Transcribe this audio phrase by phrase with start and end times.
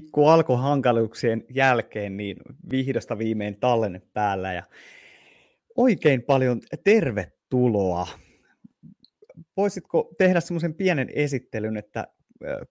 [0.00, 2.36] pikku alkohankaluuksien jälkeen niin
[2.70, 4.62] vihdosta viimein tallenne päällä ja
[5.76, 8.06] oikein paljon tervetuloa.
[9.56, 12.06] Voisitko tehdä semmoisen pienen esittelyn, että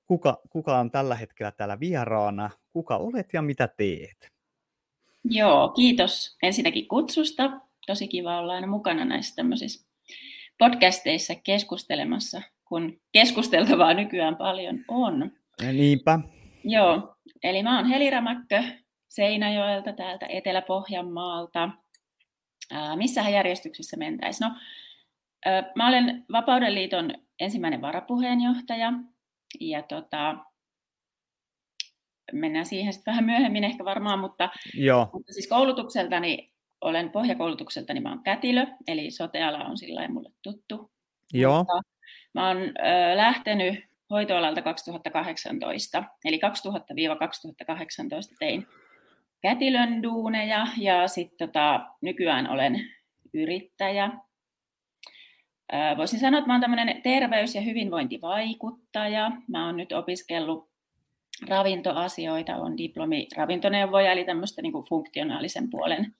[0.05, 4.31] kuka, kuka on tällä hetkellä täällä vieraana, kuka olet ja mitä teet?
[5.23, 7.61] Joo, kiitos ensinnäkin kutsusta.
[7.87, 9.87] Tosi kiva olla aina mukana näissä tämmöisissä
[10.57, 15.31] podcasteissa keskustelemassa, kun keskusteltavaa nykyään paljon on.
[15.63, 16.19] Ja niinpä.
[16.63, 18.63] Joo, eli mä oon Heli Rämäkkö
[19.07, 21.69] Seinäjoelta täältä Etelä-Pohjanmaalta.
[22.71, 24.49] Ää, missähän järjestyksessä mentäisiin?
[24.49, 24.55] No,
[25.45, 28.93] ää, mä olen Vapauden liiton ensimmäinen varapuheenjohtaja
[29.59, 30.37] ja tota,
[32.33, 35.09] mennään siihen sitten vähän myöhemmin ehkä varmaan, mutta, Joo.
[35.13, 40.91] mutta siis koulutukseltani olen pohjakoulutukseltani, mä oon kätilö, eli soteala on sillä mulle tuttu.
[41.33, 41.57] Joo.
[41.57, 41.81] Mutta
[42.33, 46.39] mä oon ö, lähtenyt hoitoalalta 2018, eli
[48.33, 48.67] 2000-2018 tein
[49.41, 52.79] kätilön duuneja ja sitten tota, nykyään olen
[53.33, 54.11] yrittäjä.
[55.97, 59.31] Voisin sanoa, että mä olen tämmöinen terveys- ja hyvinvointivaikuttaja.
[59.47, 60.69] Mä oon nyt opiskellut
[61.49, 66.15] ravintoasioita, on diplomi ravintoneuvoja, eli tämmöistä niin funktionaalisen puolen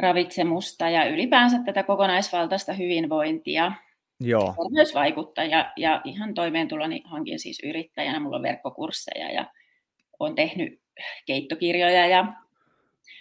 [0.00, 3.72] ravitsemusta ja ylipäänsä tätä kokonaisvaltaista hyvinvointia.
[4.20, 4.54] Joo.
[4.62, 8.20] Terveysvaikuttaja ja ihan toimeentuloni hankin siis yrittäjänä.
[8.20, 9.46] Mulla on verkkokursseja ja
[10.18, 10.80] olen tehnyt
[11.26, 12.32] keittokirjoja ja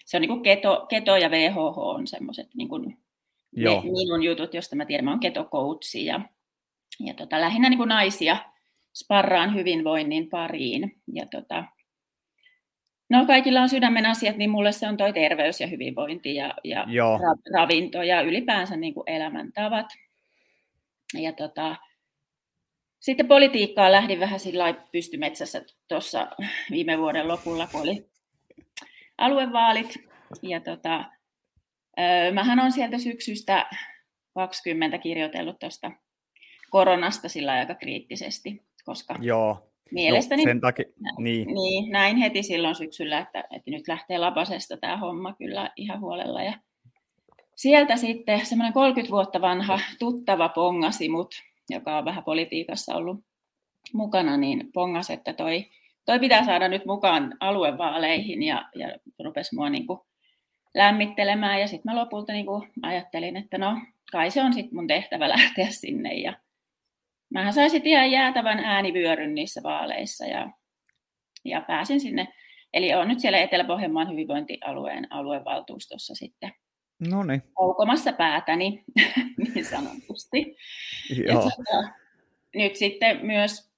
[0.06, 2.98] se on niin kuin keto, keto ja VHH on semmoiset niin kuin
[3.52, 3.82] Joo.
[3.84, 6.22] Ne minun jutut, josta mä tiedän, mä oon ketokoutsi ja,
[7.00, 8.38] ja tota, lähinnä niin kuin naisia
[9.04, 11.02] sparraan hyvinvoinnin pariin.
[11.14, 11.64] Ja tota,
[13.10, 16.84] no kaikilla on sydämen asiat, niin mulle se on toi terveys ja hyvinvointi ja, ja
[16.84, 19.86] ra- ravinto ja ylipäänsä niin kuin elämäntavat.
[21.14, 21.76] Ja tota,
[23.00, 26.28] sitten politiikkaan lähdin vähän sillä pystymetsässä tuossa
[26.72, 28.10] viime vuoden lopulla, kun oli
[29.18, 29.96] aluevaalit.
[30.42, 31.06] Ja tota,
[32.34, 33.70] mähän on sieltä syksystä
[34.34, 35.92] 20 kirjoitellut tuosta
[36.70, 39.72] koronasta sillä aika kriittisesti, koska Joo.
[39.92, 40.86] mielestäni no, sen takia,
[41.18, 41.54] niin.
[41.54, 46.44] Niin, näin heti silloin syksyllä, että, että nyt lähtee lapasesta tämä homma kyllä ihan huolella.
[46.44, 46.54] Ja
[47.60, 51.36] sieltä sitten semmoinen 30 vuotta vanha tuttava pongasi mut,
[51.70, 53.20] joka on vähän politiikassa ollut
[53.94, 55.66] mukana, niin pongas, että toi,
[56.06, 58.88] toi pitää saada nyt mukaan aluevaaleihin ja, ja
[59.24, 59.86] rupesi mua niin
[60.76, 61.60] lämmittelemään.
[61.60, 62.46] Ja sitten mä lopulta niin
[62.82, 63.82] ajattelin, että no
[64.12, 66.14] kai se on sitten mun tehtävä lähteä sinne.
[66.14, 66.34] Ja
[67.34, 70.52] mähän saisin ihan jäätävän äänivyöryn niissä vaaleissa ja,
[71.46, 72.28] ja pääsin sinne.
[72.74, 76.52] Eli on nyt siellä Etelä-Pohjanmaan hyvinvointialueen aluevaltuustossa sitten
[77.10, 77.44] No niin.
[77.60, 78.84] Aukomassa päätäni,
[79.54, 80.58] niin sanotusti.
[81.10, 81.28] Joo.
[81.28, 81.90] Ja, tota,
[82.56, 83.72] nyt sitten myös,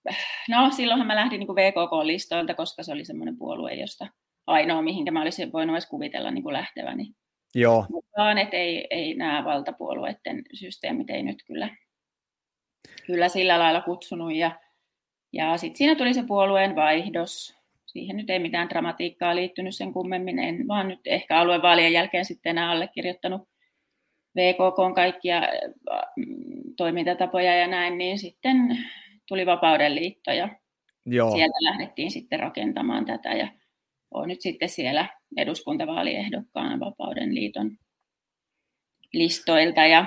[0.50, 4.08] no silloinhan mä lähdin niin VKK-listoilta, koska se oli semmoinen puolue, josta
[4.48, 7.14] ainoa, mihinkä mä olisin voinut edes kuvitella niin kuin lähteväni.
[7.56, 7.86] Joo.
[7.90, 11.70] Mukaan, että ei, ei nämä valtapuolueiden systeemit ei nyt kyllä,
[13.06, 14.36] kyllä sillä lailla kutsunut.
[14.36, 14.60] Ja,
[15.34, 17.61] ja sitten siinä tuli se puolueen vaihdos.
[17.92, 22.50] Siihen nyt ei mitään dramatiikkaa liittynyt sen kummemmin, en vaan nyt ehkä aluevaalien jälkeen sitten
[22.50, 23.42] enää allekirjoittanut
[24.36, 25.42] VKK on kaikkia
[26.16, 28.78] mm, toimintatapoja ja näin, niin sitten
[29.28, 30.50] tuli Vapauden liitto ja
[31.06, 31.32] Joo.
[31.32, 33.48] sieltä lähdettiin sitten rakentamaan tätä ja
[34.12, 37.72] olen nyt sitten siellä eduskuntavaaliehdokkaana Vapauden liiton
[39.14, 40.06] listoilta ja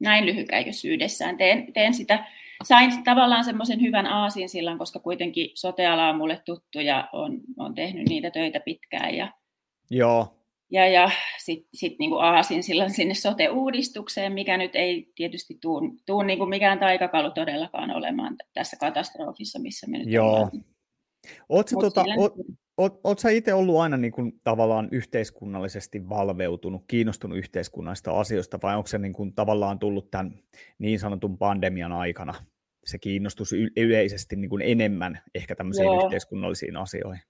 [0.00, 2.24] näin lyhykäisyydessään teen, teen sitä.
[2.64, 7.74] Sain tavallaan semmoisen hyvän aasin silloin, koska kuitenkin soteala on mulle tuttu ja on, on
[7.74, 9.14] tehnyt niitä töitä pitkään.
[9.14, 9.32] Ja,
[9.90, 10.38] Joo.
[10.70, 16.22] Ja, ja sitten sit niinku aasin silloin sinne sote-uudistukseen, mikä nyt ei tietysti tuu, tuu
[16.22, 20.26] niinku mikään taikakalu todellakaan olemaan tässä katastrofissa, missä me nyt Joo.
[20.26, 20.50] ollaan.
[21.48, 22.04] Oletko tota,
[22.78, 28.76] Oot, oot sä itse ollut aina niin kuin tavallaan yhteiskunnallisesti valveutunut, kiinnostunut yhteiskunnallisista asioista, vai
[28.76, 30.38] onko se niin kuin tavallaan tullut tämän
[30.78, 32.34] niin sanotun pandemian aikana
[32.84, 36.04] se kiinnostus yleisesti niin kuin enemmän ehkä tämmöisiin Joo.
[36.04, 37.22] yhteiskunnallisiin asioihin?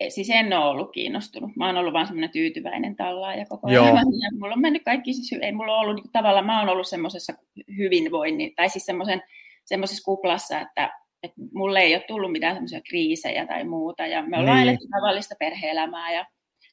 [0.00, 1.50] E, siis en ole ollut kiinnostunut.
[1.56, 3.86] Mä oon ollut vaan semmoinen tyytyväinen tallaaja koko ajan.
[4.22, 7.32] Ja mulla on mennyt kaikki, siis ei mulla ollut niin tavallaan, mä oon ollut semmoisessa
[7.76, 8.86] hyvinvoinnin, tai siis
[9.64, 14.38] semmoisessa kuplassa, että että mulle ei ole tullut mitään semmoisia kriisejä tai muuta, ja me
[14.38, 14.68] ollaan niin.
[14.68, 16.26] eletty tavallista perhe-elämää ja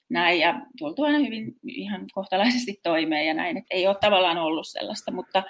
[0.10, 4.68] näin, ja tultu aina hyvin ihan kohtalaisesti toimeen ja näin, että ei ole tavallaan ollut
[4.68, 5.44] sellaista, mutta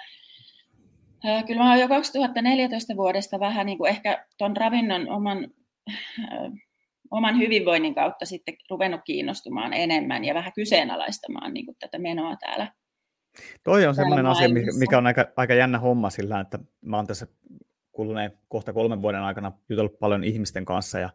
[1.46, 5.48] kyllä mä oon jo 2014 vuodesta vähän niin kuin ehkä tuon ravinnon oman,
[7.10, 12.72] oman hyvinvoinnin kautta sitten ruvennut kiinnostumaan enemmän ja vähän kyseenalaistamaan niin kuin tätä menoa täällä
[13.64, 17.26] Toi on semmoinen asia, mikä on aika, aika jännä homma sillä, että mä oon tässä
[17.92, 21.10] kuluneen kohta kolmen vuoden aikana jutellut paljon ihmisten kanssa ja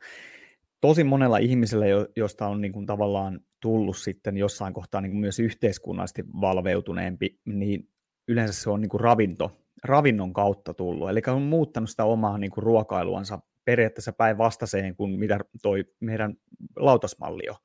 [0.81, 1.85] tosi monella ihmisellä,
[2.15, 7.89] josta on niin kuin tavallaan tullut sitten jossain kohtaa niin kuin myös yhteiskunnallisesti valveutuneempi, niin
[8.27, 11.09] yleensä se on niin kuin ravinto, ravinnon kautta tullut.
[11.09, 16.33] Eli on muuttanut sitä omaa niin kuin ruokailuansa periaatteessa päinvastaiseen kuin mitä toi meidän
[16.75, 17.55] lautasmalli on.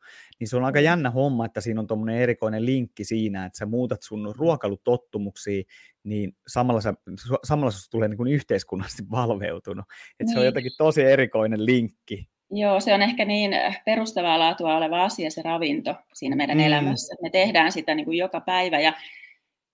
[0.41, 3.67] Niin se on aika jännä homma, että siinä on tuommoinen erikoinen linkki siinä, että sä
[3.67, 5.63] muutat sun ruokailutottumuksia,
[6.05, 6.95] niin samalla, sä,
[7.45, 9.85] samalla se tulee niin kuin yhteiskunnallisesti valveutunut.
[9.89, 10.29] Että niin.
[10.29, 10.47] se on niin.
[10.47, 12.29] jotenkin tosi erikoinen linkki.
[12.53, 13.53] Joo, se on ehkä niin
[13.85, 16.65] perustavaa laatua oleva asia se ravinto siinä meidän mm.
[16.65, 17.15] elämässä.
[17.23, 18.93] Me tehdään sitä niin kuin joka päivä ja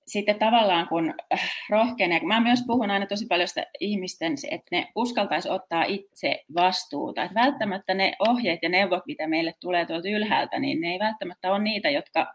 [0.07, 4.89] sitten tavallaan kun äh, rohkenee, mä myös puhun aina tosi paljon sitä ihmisten, että ne
[4.95, 7.23] uskaltaisi ottaa itse vastuuta.
[7.23, 11.51] Että välttämättä ne ohjeet ja neuvot, mitä meille tulee tuolta ylhäältä, niin ne ei välttämättä
[11.51, 12.35] ole niitä, jotka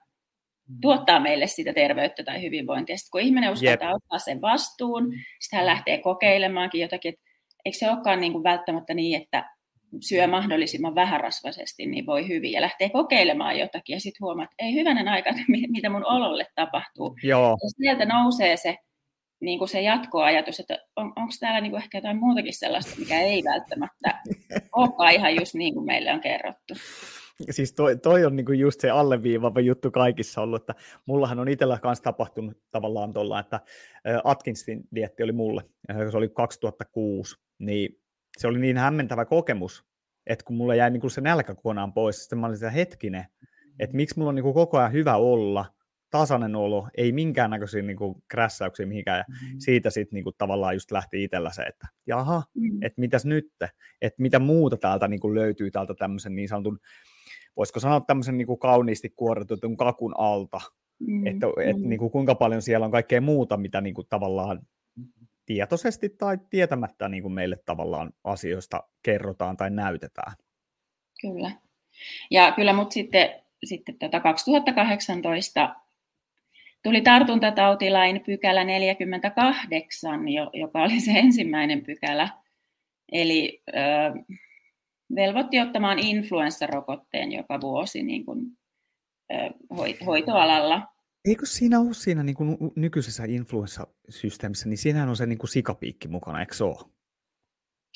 [0.81, 2.97] tuottaa meille sitä terveyttä tai hyvinvointia.
[2.97, 3.95] Sitten kun ihminen uskaltaa yep.
[3.95, 7.25] ottaa sen vastuun, sitten hän lähtee kokeilemaankin jotakin, että
[7.65, 9.50] eikö se olekaan niin kuin välttämättä niin, että
[9.99, 12.51] syö mahdollisimman vähärasvaisesti, niin voi hyvin.
[12.51, 15.29] Ja lähtee kokeilemaan jotakin ja sitten huomaa, että ei hyvänen aika,
[15.67, 17.17] mitä mun ololle tapahtuu.
[17.23, 17.57] Joo.
[17.63, 18.77] Ja sieltä nousee se,
[19.41, 23.21] niin kuin se jatkoajatus, että on, onko täällä niin kuin ehkä jotain muutakin sellaista, mikä
[23.21, 24.21] ei välttämättä
[24.75, 26.73] olekaan ihan just niin kuin meille on kerrottu.
[27.51, 31.79] Siis toi, toi on niinku just se alleviivaava juttu kaikissa ollut, että mullahan on itsellä
[31.79, 33.59] kanssa tapahtunut tavallaan tuolla, että
[34.23, 35.61] Atkinsin dietti oli mulle,
[36.11, 38.00] se oli 2006, niin
[38.41, 39.85] se oli niin hämmentävä kokemus,
[40.27, 43.25] että kun mulla jäi niin kuin se nälkä kokonaan pois, sitten mä olin sitä hetkinen,
[43.79, 45.65] että miksi mulla on niin kuin koko ajan hyvä olla,
[46.09, 49.59] tasainen olo, ei minkäännäköisiä niin kuin krässäyksiä mihinkään, ja mm-hmm.
[49.59, 52.83] siitä sitten niin kuin tavallaan just lähti itsellä se, että jaha, mm-hmm.
[52.83, 53.51] että mitäs nyt,
[54.01, 56.79] että mitä muuta täältä niin kuin löytyy täältä tämmöisen niin sanotun,
[57.57, 60.61] voisiko sanoa tämmöisen niin kuin kauniisti kuorrutetun kakun alta,
[60.99, 61.27] mm-hmm.
[61.27, 64.61] että, että niin kuin kuinka paljon siellä on kaikkea muuta, mitä niin kuin tavallaan
[65.53, 70.33] tietoisesti tai tietämättä niin kuin meille tavallaan asioista kerrotaan tai näytetään.
[71.21, 71.51] Kyllä.
[72.31, 73.30] Ja kyllä mut sitten,
[73.63, 75.75] sitten tätä 2018
[76.83, 80.21] tuli tartuntatautilain pykälä 48,
[80.53, 82.30] joka oli se ensimmäinen pykälä.
[83.12, 83.74] Eli ö,
[85.15, 88.39] velvoitti ottamaan influenssarokotteen joka vuosi niin kuin,
[89.33, 89.36] ö,
[90.06, 90.88] hoitoalalla.
[91.25, 96.07] Eikö siinä ole siinä niin kuin nykyisessä influenssasysteemissä, niin siinähän on se niin kuin sikapiikki
[96.07, 96.91] mukana, eikö se ole?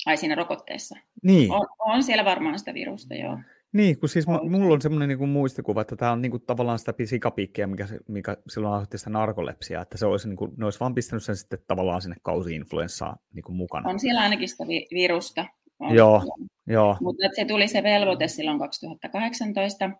[0.06, 0.96] Ai siinä rokotteessa?
[1.22, 1.52] Niin.
[1.52, 3.38] On, on siellä varmaan sitä virusta, joo.
[3.72, 4.50] Niin, kun siis on.
[4.50, 7.88] mulla on semmoinen niin kuin muistikuva, että tämä on niin kuin tavallaan sitä sikapiikkiä, mikä,
[8.08, 11.36] mikä silloin aiheutti sitä narkolepsiaa, että se olisi, niin kuin, ne olisi vaan pistänyt sen
[11.36, 13.90] sitten tavallaan sinne kausi-influenssaan niin kuin mukana.
[13.90, 15.46] On siellä ainakin sitä vi- virusta.
[15.78, 16.22] On, joo,
[16.66, 16.96] joo.
[17.00, 19.90] Mutta se tuli se velvoite silloin 2018,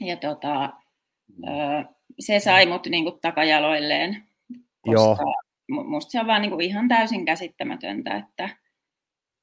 [0.00, 0.72] ja tota,
[2.20, 4.22] se sai mut niin kuin takajaloilleen,
[4.80, 5.34] koska Joo.
[5.84, 8.48] musta se on vaan niin kuin ihan täysin käsittämätöntä, että,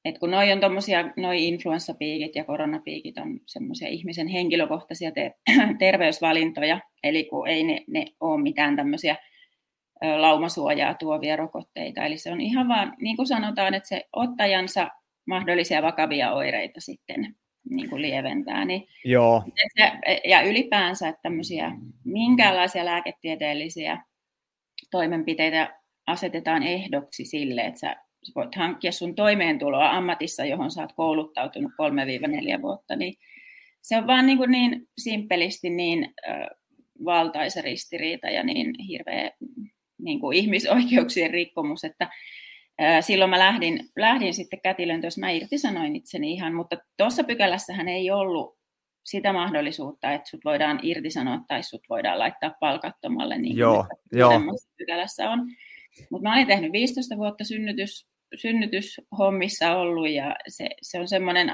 [0.04, 5.34] että kun noi on tommosia, noi influenssapiikit ja koronapiikit on semmoisia ihmisen henkilökohtaisia te-
[5.78, 9.16] terveysvalintoja, eli kun ei ne, ne ole mitään tämmöisiä
[10.16, 12.04] laumasuojaa tuovia rokotteita.
[12.04, 14.88] Eli se on ihan vaan, niin kuin sanotaan, että se ottajansa
[15.26, 17.36] mahdollisia vakavia oireita sitten
[17.70, 18.64] niin kuin lieventää.
[18.64, 19.44] Niin Joo.
[20.24, 21.72] ja ylipäänsä että tämmöisiä
[22.04, 24.04] minkäänlaisia lääketieteellisiä
[24.90, 27.96] toimenpiteitä asetetaan ehdoksi sille, että sä
[28.34, 31.72] voit hankkia sun toimeentuloa ammatissa, johon sä oot kouluttautunut
[32.58, 33.14] 3-4 vuotta, niin
[33.82, 36.14] se on vaan niin, kuin niin simpelisti niin
[37.04, 39.30] valtaisa ristiriita ja niin hirveä
[40.02, 42.10] niin kuin ihmisoikeuksien rikkomus, että
[43.00, 48.10] silloin mä lähdin, lähdin sitten kätilön, jos mä irtisanoin itseni ihan, mutta tuossa pykälässähän ei
[48.10, 48.58] ollut
[49.04, 54.40] sitä mahdollisuutta, että sut voidaan irtisanoa tai sut voidaan laittaa palkattomalle, niin joo, joo.
[54.78, 55.38] pykälässä on.
[56.10, 61.50] Mutta mä olin tehnyt 15 vuotta synnytys, synnytyshommissa ollut ja se, se on semmoinen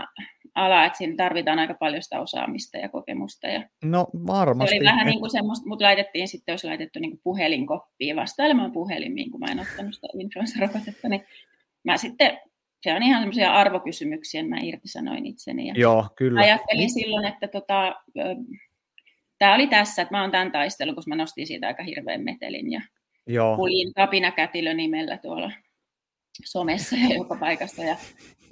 [0.56, 3.46] ala, että siinä tarvitaan aika paljon sitä osaamista ja kokemusta.
[3.46, 4.70] Ja no varmasti.
[4.70, 9.30] Se oli vähän niin kuin semmoista, mutta laitettiin sitten, jos laitettu niin puhelinkoppiin vastailemaan puhelimiin,
[9.30, 11.24] kun mä en ottanut sitä influenssarokotetta, niin
[11.84, 12.38] mä sitten,
[12.82, 15.68] se on ihan semmoisia arvokysymyksiä, mä irtisanoin itseni.
[15.68, 16.40] Ja Joo, kyllä.
[16.40, 16.90] Ajattelin niin.
[16.90, 17.94] silloin, että tota,
[19.38, 22.72] tämä oli tässä, että mä oon tämän taistelun, kun mä nostin siitä aika hirveän metelin
[22.72, 22.80] ja
[23.26, 23.56] Joo.
[23.56, 25.52] kuljin kapinakätilö nimellä tuolla
[26.44, 27.82] somessa ja joka paikassa.
[27.84, 27.96] Ja,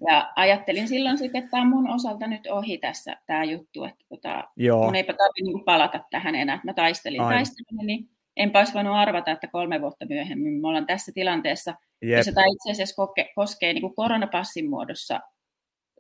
[0.09, 4.05] ja ajattelin silloin sitten, että tämä on mun osalta nyt ohi tässä tämä juttu, että
[4.09, 4.45] tota,
[4.85, 6.61] mun eipä tarvitse niin palata tähän enää.
[6.65, 7.37] Mä taistelin, Aina.
[7.37, 12.17] taistelin, niin enpä olisi voinut arvata, että kolme vuotta myöhemmin me ollaan tässä tilanteessa, Jep.
[12.19, 15.21] jossa tämä itse asiassa koke, koskee niin kuin koronapassin muodossa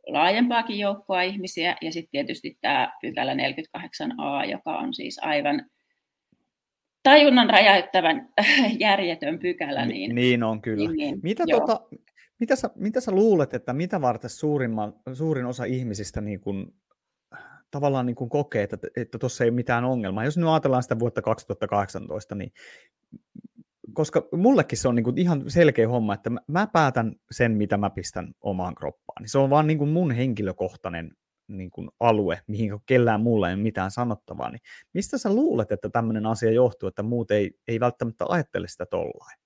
[0.06, 5.66] laajempaakin joukkoa ihmisiä, ja sitten tietysti tämä pykälä 48a, joka on siis aivan
[7.02, 8.28] tajunnan räjäyttävän
[8.78, 9.86] järjetön pykälä.
[9.86, 10.90] Niin, niin on kyllä.
[10.90, 11.80] Niin, niin, Mitä tota,
[12.40, 16.74] Mitä sä, mitä sä luulet, että mitä varten suurimman, suurin osa ihmisistä niin kuin,
[17.70, 20.24] tavallaan niin kuin kokee, että tuossa ei ole mitään ongelmaa?
[20.24, 22.52] Jos nyt ajatellaan sitä vuotta 2018, niin
[23.92, 28.34] koska mullekin se on niin ihan selkeä homma, että mä, päätän sen, mitä mä pistän
[28.40, 29.22] omaan kroppaan.
[29.22, 31.10] Niin se on vaan niin mun henkilökohtainen
[31.48, 34.50] niin kuin alue, mihin kellään muulla ei ole mitään sanottavaa.
[34.50, 34.60] Niin
[34.94, 39.43] mistä sä luulet, että tämmöinen asia johtuu, että muut ei, ei välttämättä ajattele sitä tollain?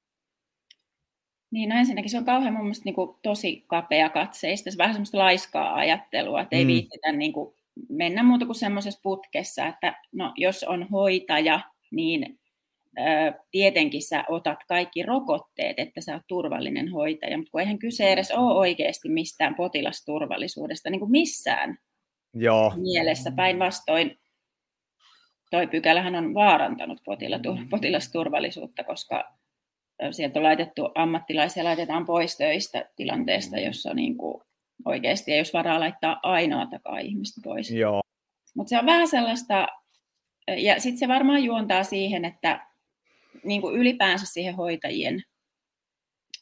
[1.50, 4.94] Niin, no ensinnäkin se on kauhean mun mielestä niin kuin tosi kapea katseista, se vähän
[4.94, 6.68] semmoista laiskaa ajattelua, että ei mm.
[6.68, 7.54] viittitä niin kuin
[7.88, 12.38] mennä muuta kuin semmoisessa putkessa, että no, jos on hoitaja, niin
[12.98, 18.12] ö, tietenkin sä otat kaikki rokotteet, että sä oot turvallinen hoitaja, mutta kun eihän kyse
[18.12, 21.78] edes ole oikeasti mistään potilasturvallisuudesta, niin kuin missään
[22.34, 22.72] Joo.
[22.76, 23.30] mielessä.
[23.36, 24.18] Päinvastoin
[25.50, 26.98] toi pykälähän on vaarantanut
[27.70, 29.37] potilasturvallisuutta, koska
[30.10, 33.62] sieltä on laitettu ammattilaisia, laitetaan pois töistä tilanteesta, mm.
[33.62, 34.42] jossa niin kuin
[34.84, 37.70] oikeasti ei olisi varaa laittaa ainoatakaan ihmistä pois.
[37.70, 38.00] Joo.
[38.54, 39.66] Mutta se on vähän sellaista,
[40.56, 42.66] ja sitten se varmaan juontaa siihen, että
[43.44, 45.22] niin kuin ylipäänsä siihen hoitajien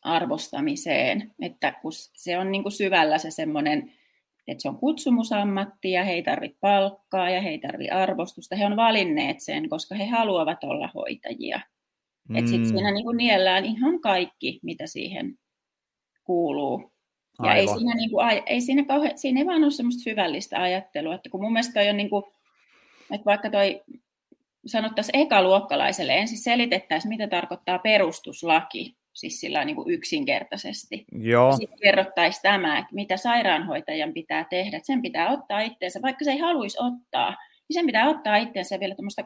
[0.03, 3.93] arvostamiseen, että kun se on niin kuin syvällä se semmoinen,
[4.47, 8.57] että se on kutsumusammatti ja he ei tarvitse palkkaa ja he ei tarvitse arvostusta.
[8.57, 11.61] He on valinneet sen, koska he haluavat olla hoitajia.
[12.29, 12.37] Mm.
[12.37, 15.35] Että sitten siinä niin kuin niellään ihan kaikki, mitä siihen
[16.25, 16.93] kuuluu.
[17.43, 21.15] Ja ei siinä, niin kuin, ei siinä, kauhe, siinä ei vaan ole semmoista syvällistä ajattelua,
[21.15, 22.25] että kun mun mielestä toi on niin kuin,
[23.11, 23.83] että vaikka toi
[24.67, 31.05] sanottaisiin ekaluokkalaiselle, ensin selitettäisiin, mitä tarkoittaa perustuslaki, siis sillä niin kuin yksinkertaisesti.
[31.13, 31.53] Joo.
[31.53, 36.39] Sitten kerrottaisiin tämä, että mitä sairaanhoitajan pitää tehdä, sen pitää ottaa itseensä, vaikka se ei
[36.39, 37.31] haluaisi ottaa,
[37.69, 39.25] niin sen pitää ottaa itseensä vielä tämmöistä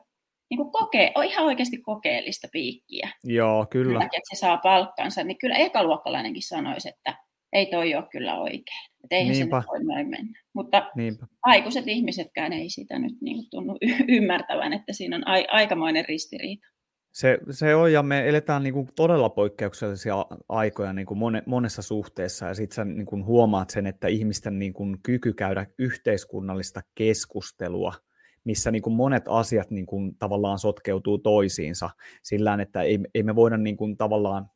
[0.50, 3.11] niin kuin kokee, on ihan oikeasti kokeellista piikkiä.
[3.25, 4.04] Joo, kyllä.
[4.04, 7.16] Että se saa palkkansa, niin kyllä ekaluokkalainenkin sanoisi, että
[7.52, 8.90] ei toi ole kyllä oikein.
[9.04, 9.61] Että eihän Niinpä.
[9.61, 10.40] se voi näin mennä.
[10.54, 11.26] Mutta Niinpä.
[11.42, 16.04] aikuiset ihmisetkään ei sitä nyt niin kuin tunnu y- ymmärtävän, että siinä on a- aikamoinen
[16.09, 16.66] ristiriita.
[17.12, 21.83] Se, se on, ja me eletään niin kuin todella poikkeuksellisia aikoja niin kuin mone, monessa
[21.83, 26.80] suhteessa, ja sitten sä niin kuin huomaat sen, että ihmisten niin kuin kyky käydä yhteiskunnallista
[26.95, 27.92] keskustelua–
[28.45, 31.91] missä niin kuin monet asiat niin kuin tavallaan sotkeutuu toisiinsa
[32.23, 34.51] sillä että ei, ei me voida niin kuin tavallaan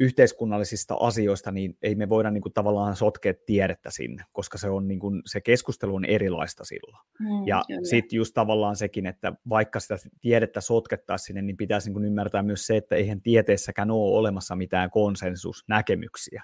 [0.00, 4.88] yhteiskunnallisista asioista, niin ei me voida niin kuin tavallaan sotkea tiedettä sinne, koska se, on
[4.88, 7.06] niin kuin, se keskustelu on erilaista silloin.
[7.20, 11.94] Mm, ja sitten just tavallaan sekin, että vaikka sitä tiedettä sotkettaisiin sinne, niin pitäisi niin
[11.94, 16.42] kuin ymmärtää myös se, että eihän tieteessäkään ole olemassa mitään konsensusnäkemyksiä.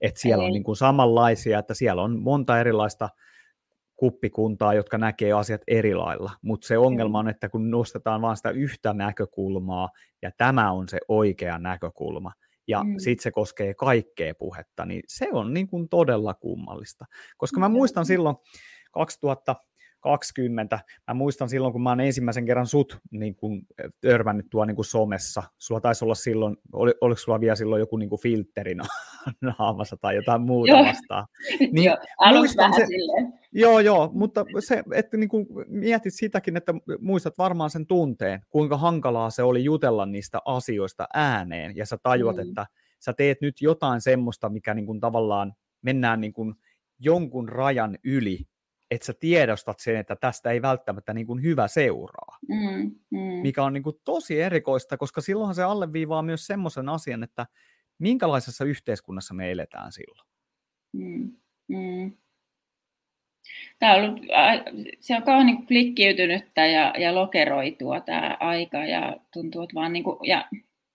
[0.00, 0.46] Että siellä ei.
[0.46, 3.08] on niin kuin samanlaisia, että siellä on monta erilaista
[3.98, 8.50] kuppikuntaa, jotka näkee asiat eri lailla, mutta se ongelma on, että kun nostetaan vain sitä
[8.50, 9.88] yhtä näkökulmaa,
[10.22, 12.32] ja tämä on se oikea näkökulma,
[12.68, 12.94] ja mm.
[12.98, 17.04] sitten se koskee kaikkea puhetta, niin se on niin kuin todella kummallista.
[17.36, 18.36] Koska mä muistan silloin
[18.92, 19.56] 2000,
[20.00, 20.80] 20.
[21.08, 23.62] Mä muistan silloin, kun mä oon ensimmäisen kerran sut niin kun,
[24.00, 25.42] törmännyt tuo niin kun somessa.
[25.58, 28.74] Sulla taisi olla silloin, oli, oliko sulla vielä silloin joku niin filtteri
[29.58, 30.84] naamassa tai jotain muuta joo.
[30.84, 31.26] vastaan.
[31.72, 33.32] Niin, joo, aluksi vähän se, silleen.
[33.52, 38.76] Joo, joo, mutta se, että niin kun mietit sitäkin, että muistat varmaan sen tunteen, kuinka
[38.76, 42.42] hankalaa se oli jutella niistä asioista ääneen, ja sä tajuat, mm.
[42.42, 42.66] että
[43.00, 45.52] sä teet nyt jotain semmoista, mikä niin kun tavallaan
[45.82, 46.54] mennään niin kun
[46.98, 48.38] jonkun rajan yli,
[48.90, 52.38] että sä tiedostat sen, että tästä ei välttämättä niin kuin hyvä seuraa.
[52.48, 53.18] Mm, mm.
[53.18, 57.46] Mikä on niin kuin tosi erikoista, koska silloinhan se alleviivaa myös semmoisen asian, että
[57.98, 60.28] minkälaisessa yhteiskunnassa me eletään silloin.
[60.92, 61.32] Mm,
[61.68, 62.12] mm.
[63.78, 64.20] Tämä on ollut,
[65.00, 70.04] se on kauan niin klikkiytynyttä ja, ja lokeroitua tämä aika ja tuntuu, että vaan niin
[70.04, 70.48] kuin, ja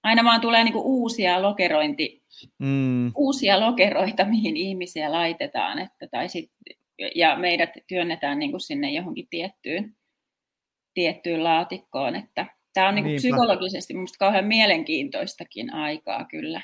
[0.04, 2.24] aina vaan tulee niin kuin uusia lokerointi,
[2.60, 3.12] mm.
[3.16, 6.76] uusia lokeroita, mihin ihmisiä laitetaan, että, tai sitten
[7.16, 9.96] ja meidät työnnetään niin kuin sinne johonkin tiettyyn,
[10.94, 12.16] tiettyyn laatikkoon.
[12.16, 16.62] Että tämä on niin kuin psykologisesti minusta kauhean mielenkiintoistakin aikaa kyllä.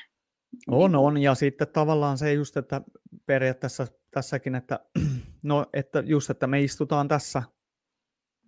[0.68, 1.18] On, on.
[1.18, 2.80] Ja sitten tavallaan se just, että
[3.26, 4.80] periaatteessa tässäkin, että,
[5.42, 7.42] no, että just, että me istutaan tässä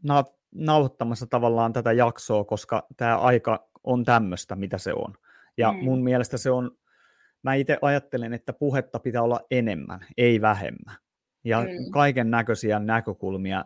[0.02, 0.24] na-
[0.54, 5.14] nauhoittamassa tavallaan tätä jaksoa, koska tämä aika on tämmöistä, mitä se on.
[5.58, 5.84] Ja mm.
[5.84, 6.70] mun mielestä se on,
[7.42, 11.01] mä itse ajattelen, että puhetta pitää olla enemmän, ei vähemmän
[11.44, 11.90] ja mm.
[11.90, 13.64] kaiken näköisiä näkökulmia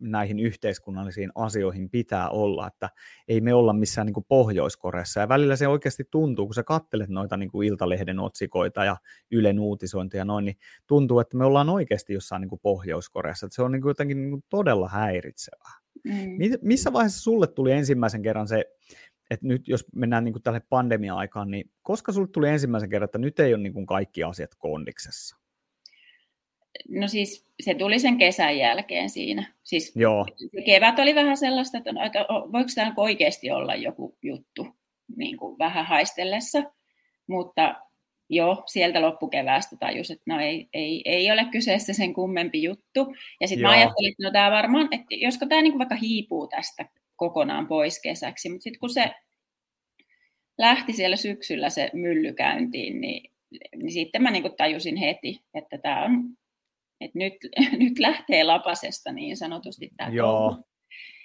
[0.00, 2.90] näihin yhteiskunnallisiin asioihin pitää olla, että
[3.28, 5.20] ei me olla missään niin Pohjois-Koreassa.
[5.20, 8.96] Ja välillä se oikeasti tuntuu, kun sä kattelet noita niin kuin Iltalehden otsikoita ja
[9.30, 13.46] Ylen uutisointia noin, niin tuntuu, että me ollaan oikeasti jossain niin Pohjois-Koreassa.
[13.46, 15.72] Että se on niin kuin jotenkin niin kuin todella häiritsevää.
[16.04, 16.58] Mm.
[16.62, 18.64] Missä vaiheessa sulle tuli ensimmäisen kerran se,
[19.30, 23.18] että nyt jos mennään niin kuin tälle pandemia-aikaan, niin koska sinulle tuli ensimmäisen kerran, että
[23.18, 25.39] nyt ei ole niin kuin kaikki asiat kondiksessa?
[26.88, 29.54] No siis se tuli sen kesän jälkeen siinä.
[29.62, 30.26] Siis Joo.
[30.36, 34.66] Se kevät oli vähän sellaista, että, no, että voiko tämä oikeasti olla joku juttu
[35.16, 36.62] niin kuin vähän haistellessa.
[37.26, 37.74] Mutta
[38.28, 43.14] jo sieltä loppukeväästä tajus, että no ei, ei, ei ole kyseessä sen kummempi juttu.
[43.40, 46.88] Ja sitten mä ajattelin, että no tämä varmaan, että josko tämä niin vaikka hiipuu tästä
[47.16, 49.10] kokonaan pois kesäksi, mutta sitten kun se
[50.58, 53.30] lähti siellä syksyllä se mylly käyntiin, niin,
[53.76, 56.24] niin sitten mä niin tajusin heti, että tämä on,
[57.00, 57.34] että nyt,
[57.84, 60.56] nyt lähtee lapasesta niin sanotusti tämä Joo.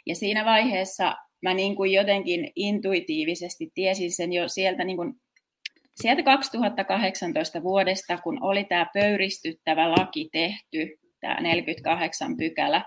[0.05, 5.13] Ja siinä vaiheessa mä niin kuin jotenkin intuitiivisesti tiesin sen jo sieltä niin kuin
[5.95, 12.85] sieltä 2018 vuodesta, kun oli tämä pöyristyttävä laki tehty, tämä 48 pykälä,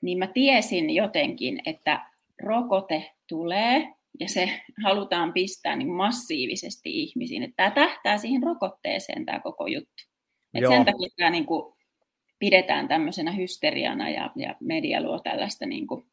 [0.00, 2.06] niin mä tiesin jotenkin, että
[2.42, 7.42] rokote tulee ja se halutaan pistää niin massiivisesti ihmisiin.
[7.42, 10.02] Että tämä tähtää siihen rokotteeseen tämä koko juttu.
[10.54, 11.74] Et sen takia tämä niin kuin
[12.38, 16.06] pidetään tämmöisenä hysteriana ja, ja media luo tällaista niin kuin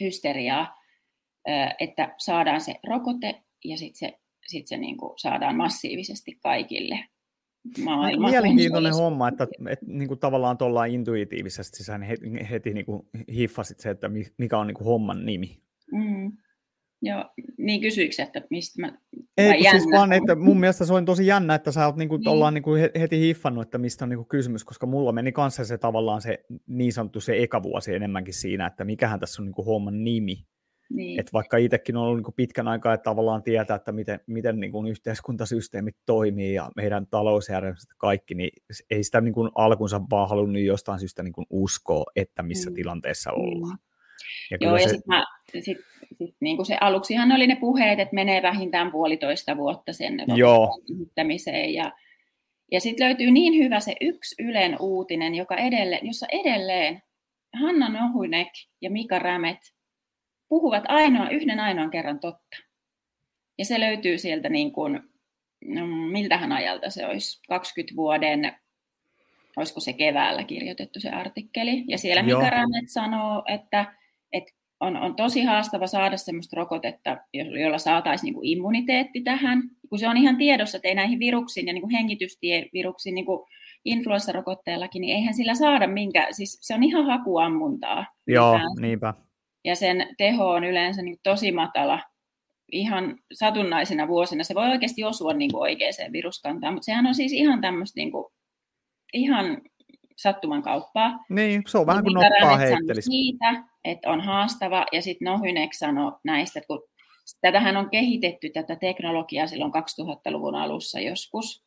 [0.00, 0.74] hysteriaa,
[1.80, 7.04] että saadaan se rokote ja sitten se sit se niin kuin saadaan massiivisesti kaikille
[7.84, 8.32] maailmaan.
[8.32, 13.80] Mielenkiintoinen homma, että, että niin kuin tavallaan tuolla intuitiivisesti sä heti, heti niin kuin hiffasit
[13.80, 15.62] se, että mikä on niin kuin homman nimi.
[15.92, 16.32] Mm.
[17.02, 17.24] Joo,
[17.58, 18.98] niin kysyikö että mistä mä...
[19.36, 22.28] Ei, siis vaan, että mun mielestä se on tosi jännä, että sä oot niinku, niin.
[22.28, 26.20] ollaan niinku heti hiffannut, että mistä on niinku kysymys, koska mulla meni kanssa se tavallaan
[26.20, 30.46] se niin sanottu se eka vuosi enemmänkin siinä, että mikähän tässä on niinku homman nimi.
[30.90, 31.20] Niin.
[31.20, 34.72] Et vaikka itsekin on ollut niin pitkän aikaa, että tavallaan tietää, että miten, miten niin
[34.72, 38.50] kuin yhteiskuntasysteemit toimii ja meidän talousjärjestelmät kaikki, niin
[38.90, 42.74] ei sitä niin kuin alkunsa vaan halunnut jostain syystä niin kuin uskoa, että missä mm.
[42.74, 43.36] tilanteessa mm.
[43.36, 43.78] ollaan.
[44.50, 44.88] Ja Joo, ja se...
[44.88, 45.78] sitten sit,
[46.18, 50.16] sit, niin kuin se aluksihan oli ne puheet, että menee vähintään puolitoista vuotta sen
[50.88, 51.74] kehittämiseen.
[51.74, 51.92] Ja,
[52.72, 57.02] ja sitten löytyy niin hyvä se yksi Ylen uutinen, joka edelleen, jossa edelleen
[57.60, 58.48] Hanna Nohunek
[58.80, 59.58] ja Mika Rämet
[60.48, 62.56] puhuvat ainoa, yhden ainoan kerran totta.
[63.58, 65.00] Ja se löytyy sieltä niin kuin,
[65.64, 68.56] no, miltähän ajalta se olisi, 20 vuoden,
[69.56, 71.84] olisiko se keväällä kirjoitettu se artikkeli.
[71.88, 72.38] Ja siellä Joo.
[72.40, 73.94] Mika Rannet sanoo, että, että
[74.80, 77.16] on, on tosi haastava saada sellaista rokotetta,
[77.62, 79.62] jolla saataisiin niin kuin immuniteetti tähän.
[79.88, 83.46] Kun se on ihan tiedossa, että ei näihin viruksiin ja niin kuin hengitystieviruksiin, niin kuin
[83.84, 88.06] influenssarokotteellakin, niin eihän sillä saada minkä, siis se on ihan hakuammuntaa.
[88.26, 89.14] Joo, niinpä
[89.66, 92.02] ja sen teho on yleensä niin tosi matala
[92.72, 94.44] ihan satunnaisina vuosina.
[94.44, 98.12] Se voi oikeasti osua niin kuin oikeaan viruskantaan, mutta sehän on siis ihan tämmöistä niin
[98.12, 98.24] kuin,
[99.12, 99.62] ihan
[100.16, 101.24] sattuman kauppaa.
[101.28, 103.06] Niin, se on vähän kuin noppaa heittelisi.
[103.06, 106.82] Siitä, että on haastava, ja sitten Nohynek sanoi näistä, että kun
[107.40, 111.64] tätähän on kehitetty, tätä teknologiaa silloin 2000-luvun alussa joskus,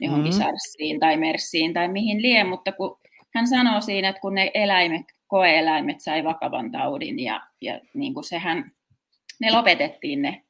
[0.00, 0.44] johonkin mm-hmm.
[0.44, 2.98] SARSiin tai MERSiin tai mihin lie, mutta kun
[3.34, 8.24] hän sanoo siinä, että kun ne eläimet koeeläimet sai vakavan taudin ja, ja niin kuin
[8.24, 8.72] sehän,
[9.40, 10.44] ne lopetettiin ne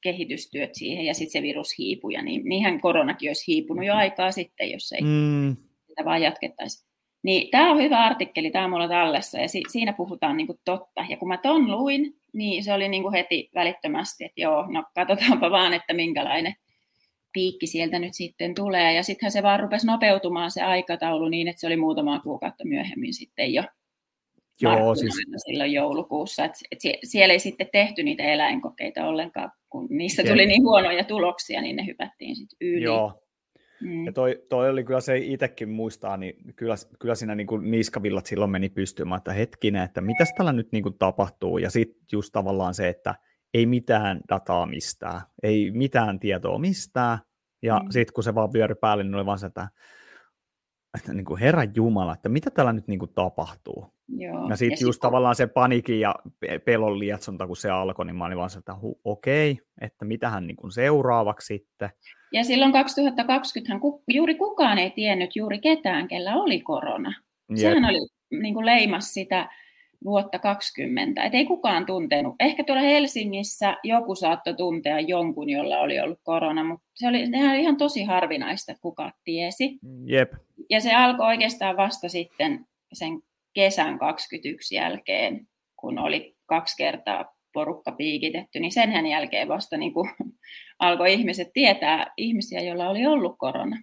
[0.00, 2.14] kehitystyöt siihen ja sitten se virus hiipui.
[2.14, 5.56] Ja niin, niinhän koronakin olisi hiipunut jo aikaa sitten, jos ei mm.
[5.92, 6.86] Sitä vaan jatkettaisi.
[7.22, 11.04] Niin tämä on hyvä artikkeli, tämä on mulla tallessa ja si- siinä puhutaan niinku totta.
[11.08, 15.50] Ja kun mä ton luin, niin se oli niinku heti välittömästi, että joo, no katsotaanpa
[15.50, 16.54] vaan, että minkälainen
[17.32, 18.94] piikki sieltä nyt sitten tulee.
[18.94, 23.14] Ja sittenhän se vaan rupesi nopeutumaan se aikataulu niin, että se oli muutama kuukautta myöhemmin
[23.14, 23.62] sitten jo
[24.60, 25.14] Joo, siis...
[25.46, 26.44] silloin joulukuussa.
[26.44, 31.62] Et, et siellä ei sitten tehty niitä eläinkokeita ollenkaan, kun niistä tuli niin huonoja tuloksia,
[31.62, 32.82] niin ne hypättiin sitten yli.
[32.82, 33.22] Joo.
[33.82, 34.06] Mm.
[34.06, 38.26] Ja toi, toi oli kyllä se itsekin muistaa, niin kyllä, kyllä siinä niin kuin niskavillat
[38.26, 41.58] silloin meni pystymään, että hetkinen, että mitäs tällä nyt niin kuin tapahtuu.
[41.58, 43.14] Ja sitten just tavallaan se, että
[43.54, 47.18] ei mitään dataa mistään, ei mitään tietoa mistään.
[47.62, 47.90] Ja mm.
[47.90, 49.68] sitten kun se vaan vyöry päälle, niin oli vaan se, että
[50.98, 53.94] että niin kuin Herran Jumala, että mitä täällä nyt niin kuin tapahtuu.
[54.08, 54.48] Joo.
[54.48, 55.00] Ja sitten just sit...
[55.00, 56.14] tavallaan se panikin ja
[56.64, 60.56] pelon lietsonta, kun se alkoi, niin mä olin vaan se, että okei, että mitähän niin
[60.56, 61.90] kuin seuraavaksi sitten.
[62.32, 67.14] Ja silloin 2020 ku, juuri kukaan ei tiennyt juuri ketään, kellä oli korona.
[67.50, 67.58] Jep.
[67.58, 67.98] Sehän oli
[68.30, 69.48] niin kuin leimas sitä
[70.04, 71.24] vuotta 20.
[71.24, 72.34] Et ei kukaan tuntenut.
[72.40, 77.60] Ehkä tuolla Helsingissä joku saattoi tuntea jonkun, jolla oli ollut korona, mutta se oli, oli
[77.60, 79.78] ihan tosi harvinaista, että kukaan tiesi.
[80.06, 80.32] Jep.
[80.70, 87.92] Ja se alkoi oikeastaan vasta sitten sen kesän 21 jälkeen, kun oli kaksi kertaa porukka
[87.92, 90.10] piikitetty, niin senhän jälkeen vasta niin kuin
[90.78, 93.82] alkoi ihmiset tietää ihmisiä, joilla oli ollut korona.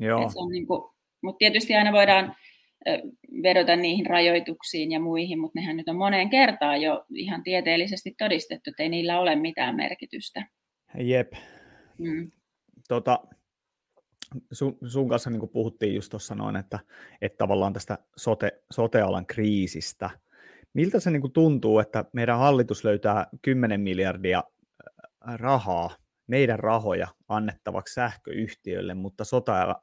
[0.00, 0.30] Joo.
[0.50, 0.82] niin kuin,
[1.22, 2.36] mutta tietysti aina voidaan
[3.42, 8.70] vedota niihin rajoituksiin ja muihin, mutta nehän nyt on moneen kertaan jo ihan tieteellisesti todistettu,
[8.70, 10.46] että ei niillä ole mitään merkitystä.
[10.98, 11.32] Jep.
[11.98, 12.30] Mm.
[12.88, 13.20] Tota,
[14.52, 16.78] sun, sun kanssa niin puhuttiin just tuossa noin, että,
[17.22, 20.10] että tavallaan tästä sote, sotealan kriisistä.
[20.74, 24.44] Miltä se niin tuntuu, että meidän hallitus löytää 10 miljardia
[25.20, 25.90] rahaa,
[26.26, 29.24] meidän rahoja annettavaksi sähköyhtiöille, mutta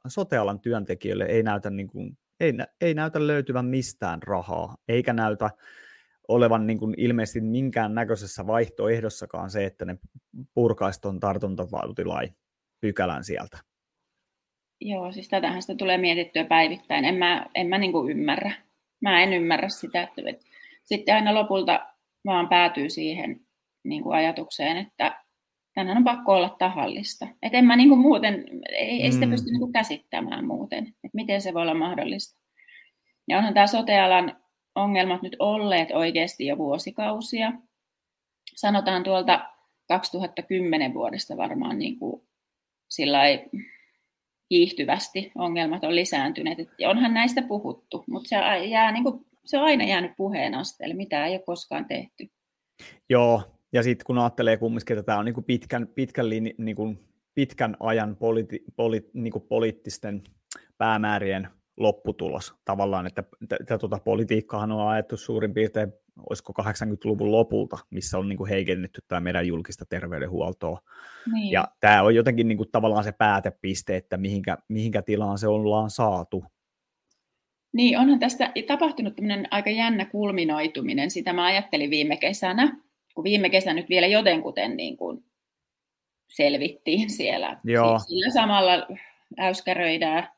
[0.08, 5.50] sotealan työntekijöille ei näytä, niin kuin, ei, ei näytä löytyvän mistään rahaa, eikä näytä
[6.28, 9.96] olevan niin kuin ilmeisesti minkään näköisessä vaihtoehdossakaan se, että ne
[10.54, 12.36] purkaisi tuon tartuntatautilain
[12.80, 13.58] pykälän sieltä.
[14.80, 17.04] Joo, siis tätähän sitä tulee mietittyä päivittäin.
[17.04, 18.52] En mä, en mä niin kuin ymmärrä.
[19.00, 20.22] Mä en ymmärrä sitä, että
[20.88, 21.86] sitten aina lopulta
[22.26, 23.40] vaan päätyy siihen
[23.84, 25.24] niin kuin ajatukseen, että
[25.74, 27.26] tänään on pakko olla tahallista.
[27.42, 29.30] Et en mä niin kuin muuten, ei, ei sitä mm.
[29.30, 32.40] pysty niin kuin käsittämään muuten, että miten se voi olla mahdollista.
[33.28, 34.36] Ja onhan tämä sotealan
[34.74, 37.52] ongelmat nyt olleet oikeasti jo vuosikausia.
[38.54, 39.50] Sanotaan tuolta
[39.88, 42.22] 2010 vuodesta varmaan niin kuin
[44.48, 46.60] kiihtyvästi ongelmat on lisääntyneet.
[46.60, 50.94] Et onhan näistä puhuttu, mutta se, jää, niin kuin, se on aina jäänyt puheen asteelle,
[50.94, 52.28] mitä ei ole koskaan tehty.
[53.08, 56.26] Joo, ja sitten kun ajattelee kumminkin, että tämä on niin kuin pitkän, pitkän,
[56.58, 60.22] niin kuin pitkän ajan politi, poli, niin kuin poliittisten
[60.78, 65.92] päämäärien lopputulos tavallaan, että tätä tuota politiikkaahan on ajettu suurin piirtein,
[66.30, 70.80] olisiko 80-luvun lopulta, missä on niin kuin heikennetty tämä meidän julkista terveydenhuoltoa.
[71.32, 71.52] Niin.
[71.52, 75.90] Ja tämä on jotenkin niin kuin tavallaan se päätepiste, että mihinkä, mihinkä tilaan se ollaan
[75.90, 76.44] saatu.
[77.72, 81.10] Niin, onhan tästä tapahtunut tämmöinen aika jännä kulminoituminen.
[81.10, 82.76] Sitä mä ajattelin viime kesänä,
[83.14, 85.24] kun viime kesänä nyt vielä jotenkuten niin kuin
[86.28, 87.60] selvittiin siellä.
[87.64, 87.98] Joo.
[87.98, 88.86] Sillä samalla
[89.38, 90.28] äyskäröidään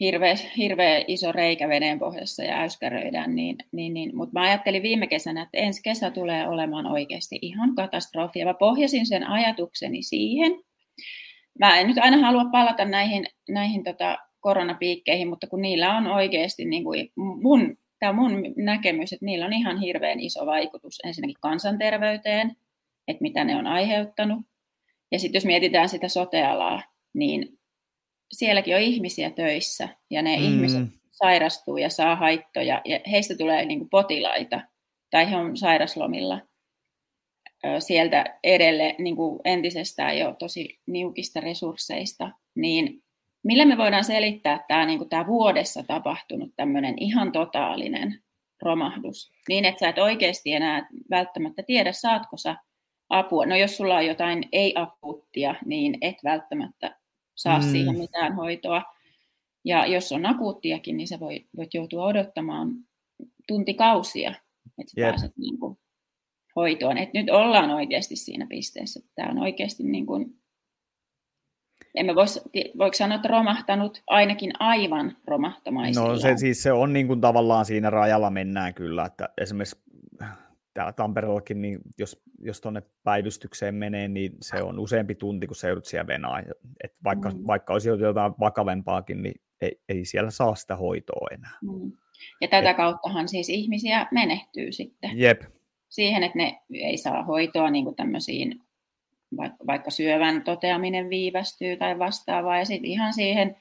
[0.00, 4.16] hirveä, hirveä iso reikä veden pohjassa ja äyskäröidään, niin, niin, niin.
[4.16, 8.54] mutta mä ajattelin viime kesänä, että ensi kesä tulee olemaan oikeasti ihan katastrofi, ja mä
[8.54, 10.52] pohjasin sen ajatukseni siihen.
[11.58, 16.64] Mä en nyt aina halua palata näihin, näihin tota koronapiikkeihin, mutta kun niillä on oikeasti
[16.64, 22.56] niin kuin mun, tämä mun näkemys, että niillä on ihan hirveän iso vaikutus ensinnäkin kansanterveyteen,
[23.08, 24.38] että mitä ne on aiheuttanut,
[25.12, 26.82] ja sitten jos mietitään sitä sotealaa,
[27.14, 27.58] niin
[28.32, 30.44] sielläkin on ihmisiä töissä ja ne mm.
[30.44, 34.60] ihmiset sairastuu ja saa haittoja ja heistä tulee niin kuin potilaita
[35.10, 36.40] tai he on sairaslomilla
[37.78, 43.03] sieltä edelle niin kuin entisestään jo tosi niukista resursseista, niin
[43.44, 48.22] millä me voidaan selittää tämä, niin kuin tämä vuodessa tapahtunut tämmöinen ihan totaalinen
[48.62, 52.56] romahdus, niin että sä et oikeasti enää välttämättä tiedä, saatko sä
[53.08, 53.46] apua.
[53.46, 56.96] No jos sulla on jotain ei-akuuttia, niin et välttämättä
[57.34, 57.64] saa mm.
[57.70, 58.82] siihen mitään hoitoa.
[59.64, 62.70] Ja jos on akuuttiakin, niin sä voit, voit joutua odottamaan
[63.48, 64.30] tuntikausia,
[64.78, 65.10] että sä yep.
[65.10, 65.78] pääset niin kuin
[66.56, 66.98] hoitoon.
[66.98, 70.43] Et nyt ollaan oikeasti siinä pisteessä, että tämä on oikeasti niin kuin,
[71.94, 72.26] emme voi,
[72.78, 76.08] voiko sanoa, että romahtanut ainakin aivan romahtamaisilla.
[76.08, 79.82] No se, siis se on niin kuin tavallaan siinä rajalla mennään kyllä, että esimerkiksi
[80.74, 85.68] täällä Tampereellakin, niin jos, jos tuonne päivystykseen menee, niin se on useampi tunti, kun se
[85.68, 86.40] joudut siellä venaa.
[86.84, 87.46] Et vaikka, mm.
[87.46, 91.58] vaikka olisi jotain vakavempaakin, niin ei, ei siellä saa sitä hoitoa enää.
[91.62, 91.92] Mm.
[92.40, 95.10] Ja tätä Et, kauttahan siis ihmisiä menehtyy sitten.
[95.18, 95.42] Jep.
[95.88, 98.60] Siihen, että ne ei saa hoitoa niin kuin tämmöisiin,
[99.66, 103.56] vaikka, syövän toteaminen viivästyy tai vastaavaa, ja sitten ihan siihen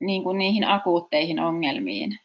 [0.00, 2.18] niin kuin niihin akuutteihin ongelmiin.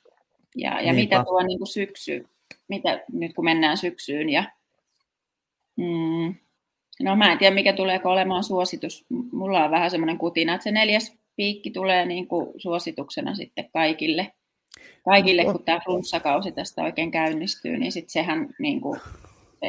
[0.56, 2.26] Ja, ja mitä tuo niin kuin syksy
[2.70, 4.30] mitä nyt kun mennään syksyyn.
[4.30, 4.44] Ja,
[5.76, 6.36] mm,
[7.04, 9.06] no mä en tiedä, mikä tulee olemaan suositus.
[9.32, 14.34] Mulla on vähän semmoinen kutina, että se neljäs piikki tulee niin kuin suosituksena sitten kaikille.
[15.06, 19.00] Kaikille, kun tämä flunssakausi tästä oikein käynnistyy, niin sitten sehän niin kuin,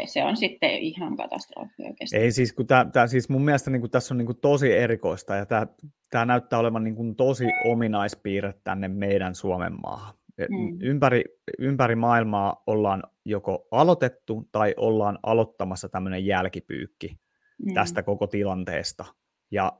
[0.06, 2.16] se on sitten ihan katastrofi oikeasti.
[2.16, 4.72] Ei siis, kun tää, tää, siis mun mielestä niin kuin, tässä on niin kuin, tosi
[4.72, 5.66] erikoista ja tämä,
[6.10, 10.14] tämä näyttää olevan niin kuin, tosi ominaispiirre tänne meidän Suomen maahan.
[10.48, 10.78] Mm.
[10.80, 11.24] Ympäri,
[11.58, 17.18] ympäri maailmaa ollaan joko aloitettu tai ollaan aloittamassa tämmöinen jälkipyykki
[17.66, 17.74] mm.
[17.74, 19.04] tästä koko tilanteesta.
[19.50, 19.72] Ja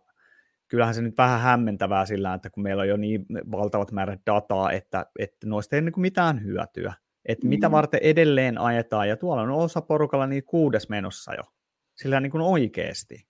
[0.69, 4.73] kyllähän se nyt vähän hämmentävää sillä, että kun meillä on jo niin valtavat määrät dataa,
[4.73, 6.95] että, että noista ei niin mitään hyötyä.
[7.31, 7.49] Että mm.
[7.49, 11.43] mitä varten edelleen ajetaan, ja tuolla on osa porukalla niin kuudes menossa jo.
[11.95, 13.27] Sillä niin kuin oikeasti.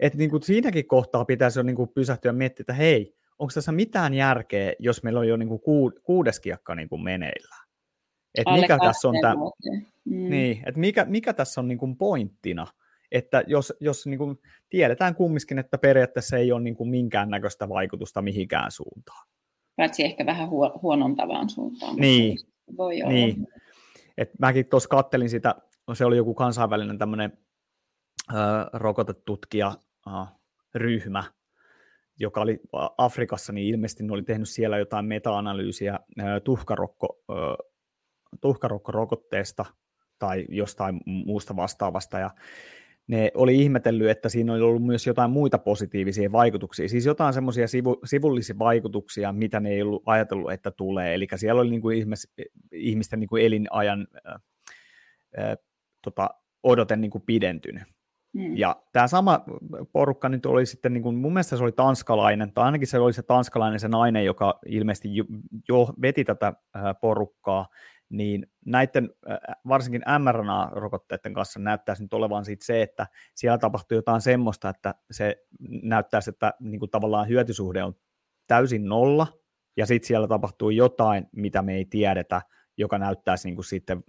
[0.00, 3.52] Että niin kuin siinäkin kohtaa pitäisi jo niin kuin pysähtyä ja miettiä, että hei, onko
[3.54, 5.60] tässä mitään järkeä, jos meillä on jo niin kuin
[6.02, 7.56] kuudes kiekka niin kuin meneillä?
[8.34, 10.30] Et mikä tässä on tämä, mm.
[10.30, 12.66] niin, et mikä, mikä tässä on niin kuin pointtina?
[13.10, 18.22] Että jos, jos niin kuin tiedetään kumminkin, että periaatteessa ei ole niin kuin minkäännäköistä vaikutusta
[18.22, 19.26] mihinkään suuntaan.
[19.76, 20.48] paitsi ehkä vähän
[20.82, 21.96] huonontavaan suuntaan.
[21.96, 22.38] Niin,
[22.76, 23.12] voi olla.
[23.12, 23.46] Niin.
[24.18, 25.54] Et mäkin tuossa kattelin sitä,
[25.94, 27.38] se oli joku kansainvälinen tämmöinen
[28.72, 29.72] rokotetutkija
[30.74, 31.24] ryhmä,
[32.18, 32.60] joka oli
[32.98, 35.98] Afrikassa, niin ilmeisesti ne oli tehnyt siellä jotain meta-analyysiä
[36.44, 37.22] tuhkarokko,
[38.40, 39.64] tuhkarokkorokotteesta
[40.18, 42.30] tai jostain muusta vastaavasta, ja
[43.08, 47.68] ne oli ihmetellyt, että siinä oli ollut myös jotain muita positiivisia vaikutuksia, siis jotain semmoisia
[47.68, 51.98] sivu, sivullisia vaikutuksia, mitä ne ei ollut ajatellut, että tulee, eli siellä oli niin kuin
[51.98, 52.32] ihmis,
[52.72, 54.38] ihmisten niin kuin elinajan ää,
[55.36, 55.56] ää,
[56.02, 56.30] tota,
[56.62, 57.82] odote niin kuin pidentynyt.
[58.34, 58.56] Mm.
[58.56, 59.44] Ja tämä sama
[59.92, 63.12] porukka nyt oli sitten, niin kuin, mun mielestä se oli tanskalainen, tai ainakin se oli
[63.12, 65.24] se tanskalainen se nainen, joka ilmeisesti jo,
[65.68, 66.52] jo veti tätä
[67.00, 67.68] porukkaa,
[68.12, 69.10] niin näiden
[69.68, 75.46] varsinkin mRNA-rokotteiden kanssa näyttäisi nyt olevan siitä se, että siellä tapahtuu jotain semmoista, että se
[75.82, 77.94] näyttäisi, että niin kuin tavallaan hyötysuhde on
[78.46, 79.26] täysin nolla,
[79.76, 82.42] ja sitten siellä tapahtuu jotain, mitä me ei tiedetä,
[82.76, 84.04] joka näyttäisi niin kuin sitten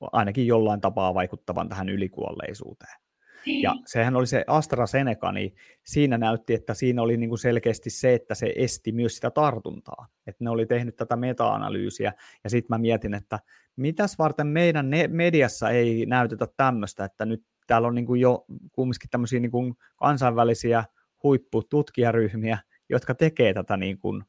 [0.00, 3.07] ainakin jollain tapaa vaikuttavan tähän ylikuolleisuuteen.
[3.48, 3.82] Ja niin.
[3.86, 8.34] sehän oli se AstraZeneca, niin siinä näytti, että siinä oli niin kuin selkeästi se, että
[8.34, 10.06] se esti myös sitä tartuntaa.
[10.26, 12.12] Että ne oli tehnyt tätä meta-analyysiä,
[12.44, 13.38] ja sitten mä mietin, että
[13.76, 19.10] mitäs varten meidän mediassa ei näytetä tämmöistä, että nyt täällä on niin kuin jo kumminkin
[19.10, 20.84] tämmöisiä niin kuin kansainvälisiä
[21.22, 22.58] huippututkijaryhmiä,
[22.88, 24.24] jotka tekee tätä niin kuin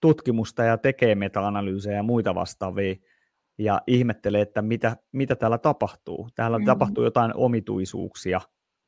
[0.00, 2.96] tutkimusta ja tekee meta-analyysejä ja muita vastaavia,
[3.60, 6.28] ja ihmettelee, että mitä, mitä täällä tapahtuu.
[6.34, 6.66] Täällä mm-hmm.
[6.66, 8.40] tapahtuu jotain omituisuuksia,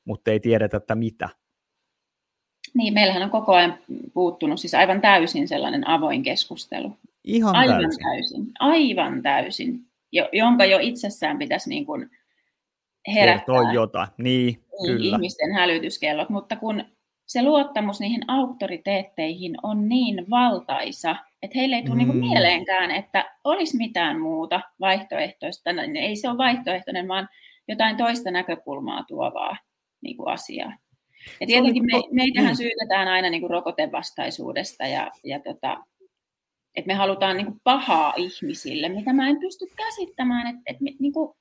[0.04, 1.28] mutta ei tiedetä, että mitä.
[2.74, 3.78] Niin, meillähän on koko ajan
[4.14, 6.96] puuttunut siis aivan täysin sellainen avoin keskustelu.
[7.24, 8.02] Ihan aivan täysin.
[8.02, 8.52] täysin.
[8.58, 12.11] Aivan täysin, jo, jonka jo itsessään pitäisi niin kuin
[13.14, 14.08] herättää Kertoo jotain.
[14.18, 15.16] Niin, niin, kyllä.
[15.16, 16.85] ihmisten hälytyskellot, mutta kun
[17.26, 22.20] se luottamus niihin auktoriteetteihin on niin valtaisa, että heille ei tule niinku mm.
[22.20, 25.72] niin mieleenkään, että olisi mitään muuta vaihtoehtoista.
[25.72, 27.28] Niin ei se ole vaihtoehtoinen, vaan
[27.68, 29.57] jotain toista näkökulmaa tuovaa
[30.00, 30.72] niin kuin asiaa.
[31.40, 32.57] Ja tietenkin me, meitähän mm.
[32.57, 35.76] syytetään aina niin kuin rokotevastaisuudesta ja, ja tota,
[36.74, 41.12] että me halutaan niin kuin pahaa ihmisille, mitä mä en pysty käsittämään, että, että niin
[41.12, 41.35] kuin,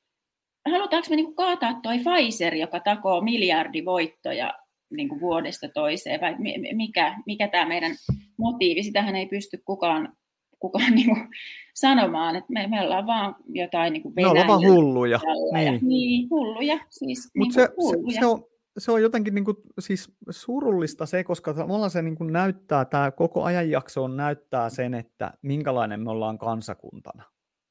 [0.72, 4.54] halutaanko me niin kuin kaataa toi Pfizer, joka takoo miljardivoittoja
[4.92, 6.36] niin kuin vuodesta toiseen, vai
[6.74, 7.96] mikä, mikä tämä meidän
[8.38, 10.18] motiivi, sitähän ei pysty kukaan,
[10.60, 11.28] kukaan niin kuin
[11.74, 15.20] sanomaan, että me, me ollaan vaan jotain niin kuin Me ollaan vaan hulluja.
[15.54, 15.80] Niin.
[15.82, 16.80] niin, hulluja.
[16.90, 18.14] Siis, Mut niin se, hulluja.
[18.14, 18.44] Se, se, on,
[18.78, 23.12] se on jotenkin niin kuin, siis surullista se, koska tavallaan se niin kuin näyttää, tämä
[23.12, 27.24] koko ajanjakso on näyttää sen, että minkälainen me ollaan kansakuntana.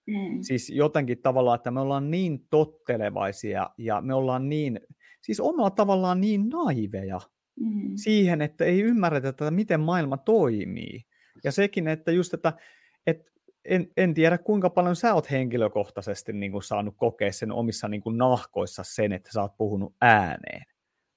[0.07, 0.43] Mm.
[0.43, 4.81] Siis jotenkin tavallaan, että me ollaan niin tottelevaisia ja me ollaan niin,
[5.31, 7.21] siis omalla tavallaan niin naiveja
[7.61, 7.93] mm.
[7.97, 11.05] siihen, että ei ymmärretä, että miten maailma toimii.
[11.45, 12.53] Ja sekin, että just, että,
[13.07, 13.31] että
[13.65, 18.01] en, en tiedä kuinka paljon sä oot henkilökohtaisesti niin kuin saanut kokea sen omissa niin
[18.01, 20.63] kuin nahkoissa sen, että sä oot puhunut ääneen.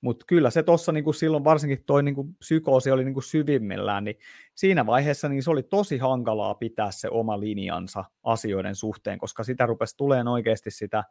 [0.02, 4.04] Mutta kyllä se tuossa niin silloin varsinkin toi niin kuin psykoosi oli niin kuin syvimmillään,
[4.04, 4.16] niin
[4.56, 9.66] siinä vaiheessa niin se oli tosi hankalaa pitää se oma linjansa asioiden suhteen, koska sitä
[9.66, 11.04] rupesi tulemaan oikeasti sitä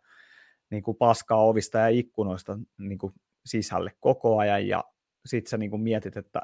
[0.72, 3.12] niin kuin paskaa ovista ja ikkunoista niin kuin
[3.46, 4.84] sisälle koko ajan, ja
[5.26, 6.42] sitten sä niin kuin mietit, että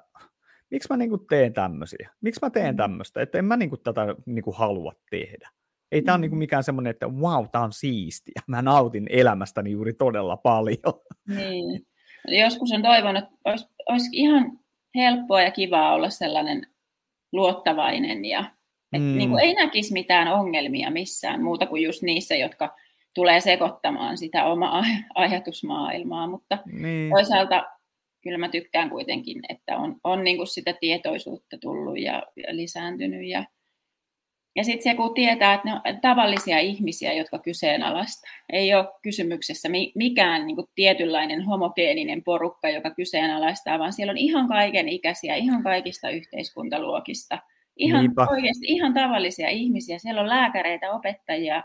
[0.71, 2.77] miksi mä niin kuin teen tämmöisiä, miksi mä teen mm.
[2.77, 5.49] tämmöistä, että en mä niin kuin tätä niin kuin halua tehdä.
[5.93, 8.43] Ei tämä ole niin kuin mikään semmoinen, että wow, tämä on siistiä.
[8.47, 11.01] Mä nautin elämästäni juuri todella paljon.
[11.37, 11.87] Niin.
[12.29, 14.59] Joskus on toivonut, että olisi, olisi ihan
[14.95, 16.67] helppoa ja kivaa olla sellainen
[17.33, 18.41] luottavainen ja
[18.93, 19.17] että mm.
[19.17, 22.77] niin kuin ei näkisi mitään ongelmia missään muuta kuin just niissä, jotka
[23.18, 27.11] tulee sekoittamaan sitä omaa ajatusmaailmaa, mutta niin.
[27.11, 27.64] toisaalta
[28.22, 33.28] kyllä mä tykkään kuitenkin, että on, on niin kuin sitä tietoisuutta tullut ja, ja lisääntynyt
[33.28, 33.44] ja
[34.57, 38.31] ja sitten se, kun tietää, että ne on tavallisia ihmisiä, jotka kyseenalaistaa.
[38.52, 44.48] Ei ole kysymyksessä mikään niin kuin tietynlainen homogeeninen porukka, joka kyseenalaistaa, vaan siellä on ihan
[44.48, 47.38] kaiken ikäisiä, ihan kaikista yhteiskuntaluokista.
[47.76, 48.26] Ihan Niinpä.
[48.31, 49.98] oikeasti ihan tavallisia ihmisiä.
[49.98, 51.62] Siellä on lääkäreitä, opettajia,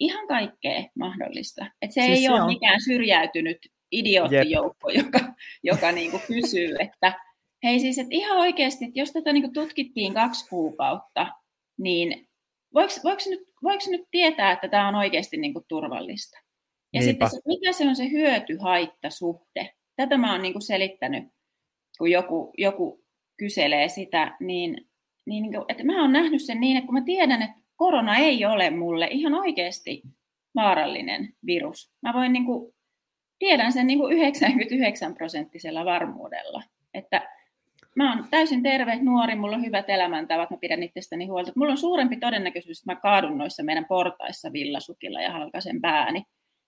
[0.00, 1.66] ihan kaikkea mahdollista.
[1.82, 2.46] Et se siis ei se ole on...
[2.46, 3.58] mikään syrjäytynyt
[3.92, 5.04] idioottijoukko, Jep.
[5.04, 5.20] joka,
[5.62, 7.20] joka niin kuin kysyy, että
[7.64, 11.26] hei siis, että ihan oikeasti, että jos tätä niin kuin tutkittiin kaksi kuukautta,
[11.78, 12.28] niin
[12.74, 16.38] voiko, voiko, nyt, voiko nyt tietää, että tämä on oikeasti niin kuin turvallista?
[16.92, 17.28] Ja Niinpä.
[17.28, 19.70] sitten se, mikä se on se hyöty-haitta-suhde?
[19.96, 21.24] Tätä mä oon niin kuin selittänyt,
[21.98, 23.04] kun joku, joku
[23.36, 24.90] kyselee sitä, niin,
[25.26, 28.16] niin, niin kuin, että mä oon nähnyt sen niin, että kun mä tiedän, että korona
[28.16, 30.02] ei ole mulle ihan oikeasti
[30.54, 31.92] vaarallinen virus.
[32.02, 32.74] Mä voin niin kuin,
[33.38, 36.62] tiedän sen niin kuin 99 prosenttisella varmuudella,
[36.94, 37.28] että
[37.96, 41.52] mä oon täysin terve, nuori, mulla on hyvät elämäntavat, mä pidän itsestäni huolta.
[41.56, 46.24] Mulla on suurempi todennäköisyys, että mä kaadun noissa meidän portaissa villasukilla ja halkasen pääni,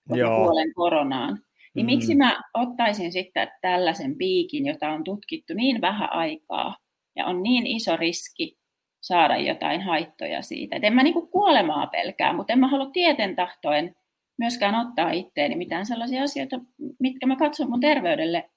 [0.07, 1.39] kun mä kuolen koronaan.
[1.75, 1.91] Niin mm.
[1.91, 6.77] miksi mä ottaisin sitten tällaisen piikin, jota on tutkittu niin vähän aikaa
[7.15, 8.62] ja on niin iso riski
[9.03, 10.75] saada jotain haittoja siitä.
[10.75, 13.95] Et en mä niinku kuolemaa pelkää, mutta en mä halua tieten tahtoen
[14.37, 16.59] myöskään ottaa itteeni mitään sellaisia asioita,
[16.99, 18.49] mitkä mä katson mun terveydelle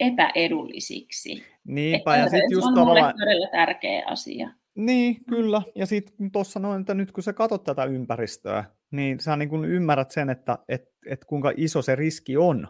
[0.00, 1.44] epäedullisiksi.
[1.64, 3.14] Niinpä, ja sitten just on tavallaan...
[3.18, 4.50] todella tärkeä asia.
[4.74, 5.62] Niin, kyllä.
[5.74, 9.64] Ja sitten tuossa noin, että nyt kun sä katsot tätä ympäristöä, niin sä niin kun
[9.64, 12.68] ymmärrät sen, että et, et kuinka iso se riski on.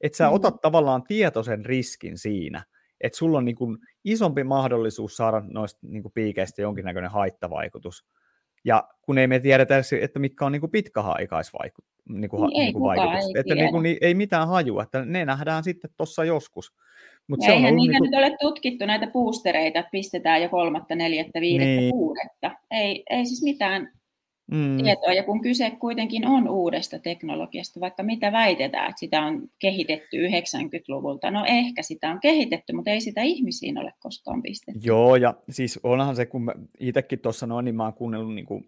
[0.00, 0.34] Että sä mm.
[0.34, 2.62] otat tavallaan tietoisen riskin siinä,
[3.00, 8.04] että sulla on niin kun isompi mahdollisuus saada noista niin piikeistä jonkinnäköinen haittavaikutus.
[8.64, 12.72] Ja kun ei me tiedetä, että mitkä on niin kuin pitkäaikaisvaikutus, niin kuin, niin, niin
[12.72, 13.24] kuin vaikutus.
[13.24, 16.72] Ei että niin kuin, niin, ei mitään hajua, että ne nähdään sitten tuossa joskus.
[17.28, 18.10] Mut se eihän on niitä niin kuin...
[18.10, 21.90] nyt ole tutkittu, näitä boostereita, että pistetään jo kolmatta, neljättä, viidettä, niin.
[21.90, 22.50] kuudetta.
[22.70, 23.92] Ei, ei siis mitään
[24.50, 24.76] mm.
[24.82, 25.12] tietoa.
[25.12, 31.30] Ja kun kyse kuitenkin on uudesta teknologiasta, vaikka mitä väitetään, että sitä on kehitetty 90-luvulta,
[31.30, 34.80] no ehkä sitä on kehitetty, mutta ei sitä ihmisiin ole koskaan pistetty.
[34.84, 38.64] Joo, ja siis onhan se, kun itsekin tuossa noin, niin mä oon kuunnellut niin kuin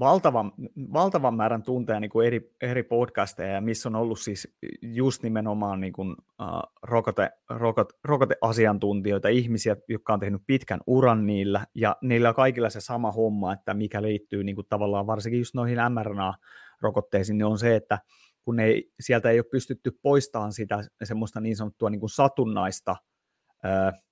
[0.00, 0.52] valtavan,
[0.92, 5.92] valtavan määrän tunteja niin kuin eri, eri podcasteja, missä on ollut siis just nimenomaan niin
[5.92, 12.34] kuin, uh, rokote, rokote, rokoteasiantuntijoita, ihmisiä, jotka on tehnyt pitkän uran niillä, ja niillä on
[12.34, 17.46] kaikilla se sama homma, että mikä liittyy niin kuin tavallaan varsinkin just noihin mRNA-rokotteisiin, niin
[17.46, 17.98] on se, että
[18.42, 22.96] kun ei, sieltä ei ole pystytty poistamaan sitä semmoista niin sanottua niin kuin satunnaista
[23.64, 24.07] uh,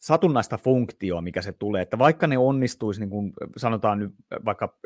[0.00, 4.78] satunnaista funktioa, mikä se tulee, että vaikka ne onnistuisi, niin kuin sanotaan nyt vaikka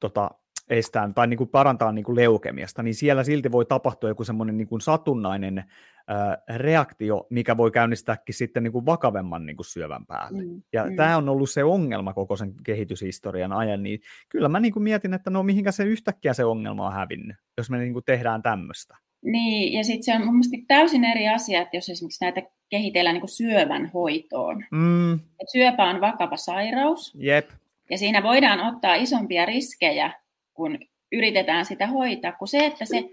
[0.00, 0.30] tota,
[0.68, 4.56] estää tai niin kuin parantaa niin kuin leukemiasta, niin siellä silti voi tapahtua joku semmoinen
[4.56, 5.64] niin kuin satunnainen
[6.06, 10.42] ää, reaktio, mikä voi käynnistääkin sitten niin kuin vakavemman niin kuin syövän päälle.
[10.42, 10.96] Mm, ja mm.
[10.96, 15.14] tämä on ollut se ongelma koko sen kehityshistorian ajan, niin kyllä mä niin kuin mietin,
[15.14, 18.96] että no mihinkä se yhtäkkiä se ongelma on hävinnyt, jos me niin kuin tehdään tämmöistä.
[19.24, 23.28] Niin, ja sitten se on mielestäni täysin eri asia, että jos esimerkiksi näitä kehitellään niin
[23.28, 24.64] syövän hoitoon.
[24.70, 25.14] Mm.
[25.14, 27.50] Et syöpä on vakava sairaus, Jep.
[27.90, 30.12] ja siinä voidaan ottaa isompia riskejä,
[30.54, 30.78] kun
[31.12, 33.04] yritetään sitä hoitaa, kuin se, että se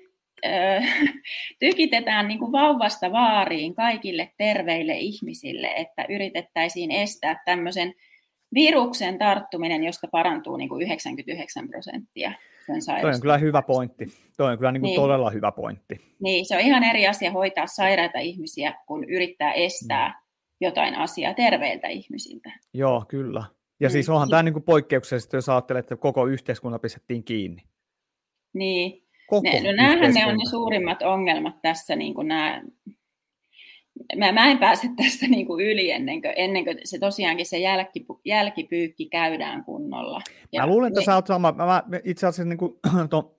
[0.45, 0.81] öö,
[1.59, 7.93] tykitetään niin kuin vauvasta vaariin kaikille terveille ihmisille, että yritettäisiin estää tämmöisen
[8.53, 12.31] viruksen tarttuminen, josta parantuu niin kuin 99 prosenttia
[12.65, 14.05] sen Toi on kyllä hyvä pointti.
[14.37, 15.01] Toi on kyllä niin kuin niin.
[15.01, 16.01] todella hyvä pointti.
[16.19, 20.15] Niin, se on ihan eri asia hoitaa sairaita ihmisiä, kun yrittää estää mm.
[20.61, 22.51] jotain asiaa terveiltä ihmisiltä.
[22.73, 23.43] Joo, kyllä.
[23.79, 23.91] Ja mm.
[23.91, 27.61] siis onhan tämä niin kuin poikkeuksellisesti, jos ajattelee, että koko yhteiskunta pistettiin kiinni.
[28.53, 29.03] Niin.
[29.27, 32.61] Koko ne, no näähän ne on ne suurimmat ongelmat tässä, niin kuin nämä
[34.17, 37.57] mä, mä en pääse tästä niin kuin yli ennen kuin, ennen kuin se tosiaankin se
[37.57, 40.21] jälki, jälkipyykki käydään kunnolla.
[40.51, 41.05] Ja, mä luulen, että niin.
[41.05, 41.51] sä oot sama.
[41.51, 43.35] Mä, mä itse asiassa niin kuin, to,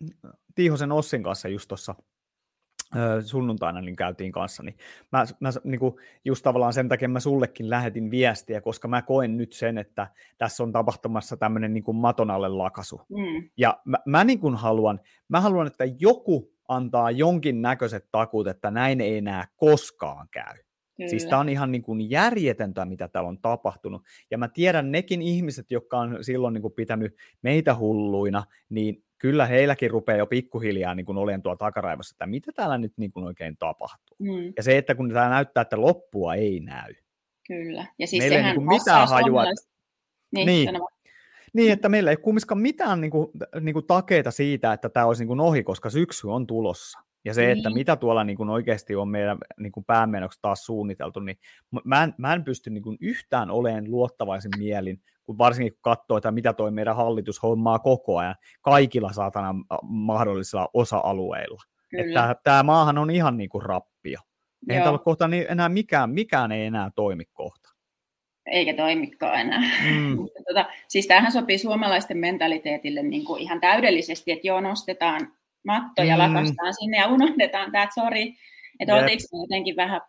[0.55, 1.95] Tiihosen Ossin kanssa just tuossa
[3.21, 4.77] sunnuntaina niin käytiin kanssa, niin
[5.13, 9.37] mä, mä niin kuin, just tavallaan sen takia mä sullekin lähetin viestiä, koska mä koen
[9.37, 10.07] nyt sen, että
[10.39, 13.01] tässä on tapahtumassa tämmöinen niin maton alle lakasu.
[13.09, 13.49] Mm.
[13.57, 18.71] Ja mä, mä niin kuin haluan, mä haluan, että joku antaa jonkin näköiset takut, että
[18.71, 20.55] näin ei enää koskaan käy.
[20.97, 21.11] Kyllä.
[21.11, 24.03] Siis tämä on ihan niin kuin järjetöntä, mitä täällä on tapahtunut.
[24.31, 29.47] Ja mä tiedän nekin ihmiset, jotka on silloin niin kuin pitänyt meitä hulluina, niin kyllä
[29.47, 33.57] heilläkin rupeaa jo pikkuhiljaa niin olemaan tuolla takaraivossa, että mitä täällä nyt niin kuin oikein
[33.57, 34.17] tapahtuu.
[34.19, 34.53] Mm.
[34.57, 36.95] Ja se, että kun tämä näyttää, että loppua ei näy.
[37.47, 37.87] Kyllä.
[37.99, 39.45] Ja siis Meillä ei niin kuin mitään hajua.
[40.33, 40.71] Niin, niin.
[41.53, 45.23] Niin, että meillä ei kumminkaan mitään niin kuin, niin kuin takeita siitä, että tämä olisi
[45.23, 46.99] niin kuin ohi, koska syksy on tulossa.
[47.25, 47.59] Ja se, niin.
[47.59, 51.39] että mitä tuolla niin kuin oikeasti on meidän niin kuin päämenoksi taas suunniteltu, niin
[51.85, 56.17] mä en, mä en pysty niin kuin yhtään oleen luottavaisin mielin, kun varsinkin kun katsoo,
[56.17, 61.63] että mitä toi meidän hallitus hommaa koko ajan kaikilla saatana mahdollisilla osa-alueilla.
[62.45, 64.21] Tämä maahan on ihan niin kuin rappio.
[64.69, 67.62] Eihän täällä kohta niin enää mikään, mikään ei enää toimi kohta
[68.47, 69.63] eikä toimikaan enää.
[69.91, 70.17] Mm.
[70.21, 75.33] Mutta tota, siis tämähän sopii suomalaisten mentaliteetille niin kuin ihan täydellisesti, että joo, nostetaan
[75.67, 76.23] matto ja mm.
[76.23, 78.35] lakastaan sinne ja unohdetaan tämä, että sori,
[78.81, 79.03] että yep.
[79.03, 80.01] oltiinko me jotenkin vähän,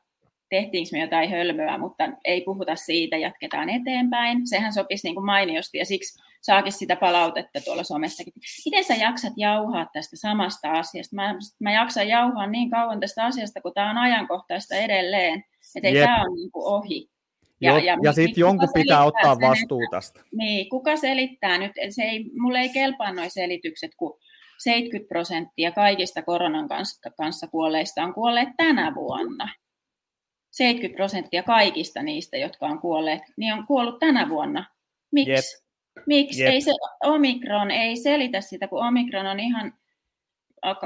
[0.50, 4.48] tehtiinkö me jotain hölmöä, mutta ei puhuta siitä, jatketaan eteenpäin.
[4.48, 8.34] Sehän sopisi niin kuin mainiosti ja siksi saakin sitä palautetta tuolla somessakin.
[8.66, 11.16] Miten sä jaksat jauhaa tästä samasta asiasta?
[11.16, 15.44] Mä, mä jaksan jauhaa niin kauan tästä asiasta, kun tämä on ajankohtaista edelleen,
[15.76, 16.04] että ei yep.
[16.04, 17.13] tämä ole niin kuin ohi.
[17.64, 20.22] Ja, ja, ja sitten jonkun pitää ottaa vastuu tästä.
[20.32, 21.72] Niin, kuka selittää nyt?
[21.90, 24.20] Se ei, mulle ei kelpaa nuo selitykset, kun
[24.58, 29.50] 70 prosenttia kaikista koronan kanssa, kanssa kuolleista on kuolleet tänä vuonna.
[30.52, 34.66] 70 prosenttia kaikista niistä, jotka on kuolleet, niin on kuollut tänä vuonna.
[35.12, 35.32] Miksi?
[35.32, 35.64] Yep.
[36.08, 36.44] Miksi?
[36.44, 36.54] Yep.
[36.54, 36.72] Ei se
[37.04, 39.74] Omikron ei selitä sitä, kun Omikron on ihan,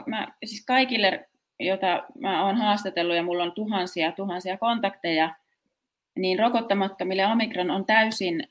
[0.06, 5.36] mä, siis kaikille, joita mä oon haastatellut ja mulla on tuhansia tuhansia kontakteja,
[6.18, 8.48] niin rokottamattomille Omikron on täysin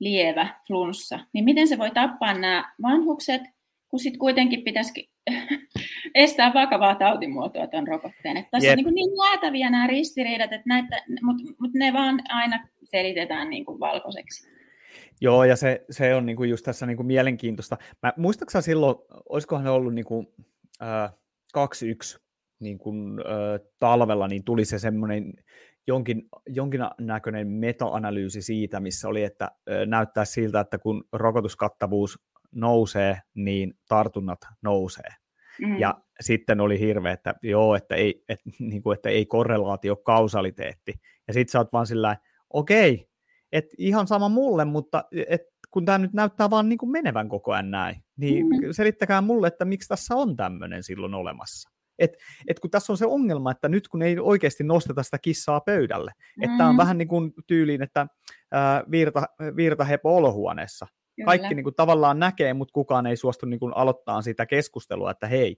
[0.00, 1.18] lievä flunssa.
[1.32, 3.42] Niin miten se voi tappaa nämä vanhukset,
[3.88, 5.10] kun sitten kuitenkin pitäisi
[6.14, 8.36] estää vakavaa tautimuotoa tuon rokotteen.
[8.36, 8.78] Että tässä yep.
[8.78, 10.50] on niin, niin jäätäviä nämä ristiriidat,
[11.22, 14.56] mutta, mutta ne vaan aina selitetään niin kuin valkoiseksi.
[15.20, 17.76] Joo, ja se, se on niin kuin just tässä niin kuin mielenkiintoista.
[18.02, 18.96] Mä, muistaaksä silloin,
[19.28, 20.26] olisikohan ne ollut niin kuin,
[20.82, 21.12] äh,
[21.52, 22.20] 2-1
[22.60, 25.32] niin kuin, äh, talvella, niin tuli se semmoinen
[25.86, 29.50] jonkin, jonkinnäköinen meta-analyysi siitä, missä oli, että
[29.86, 32.18] näyttää siltä, että kun rokotuskattavuus
[32.54, 35.10] nousee, niin tartunnat nousee.
[35.60, 35.78] Mm.
[35.78, 40.94] Ja sitten oli hirveä, että joo, että ei, et, niin kuin, että ei korrelaatio kausaliteetti.
[41.28, 42.16] Ja sitten sä oot vaan sillä
[42.52, 43.08] okei,
[43.52, 47.52] että ihan sama mulle, mutta et, kun tämä nyt näyttää vaan niin kuin menevän koko
[47.52, 48.52] ajan näin, niin mm.
[48.70, 51.75] selittäkää mulle, että miksi tässä on tämmöinen silloin olemassa.
[51.98, 52.18] Et,
[52.48, 56.12] et kun tässä on se ongelma, että nyt kun ei oikeasti nosteta sitä kissaa pöydälle,
[56.36, 56.50] mm.
[56.50, 58.06] että on vähän niin kuin tyyliin, että
[58.52, 59.22] ää, virta,
[59.56, 60.86] virta hepo olohuoneessa,
[61.16, 61.26] Kyllä.
[61.26, 65.26] Kaikki niin kuin, tavallaan näkee, mutta kukaan ei suostu niin kuin, aloittamaan sitä keskustelua, että
[65.26, 65.56] hei,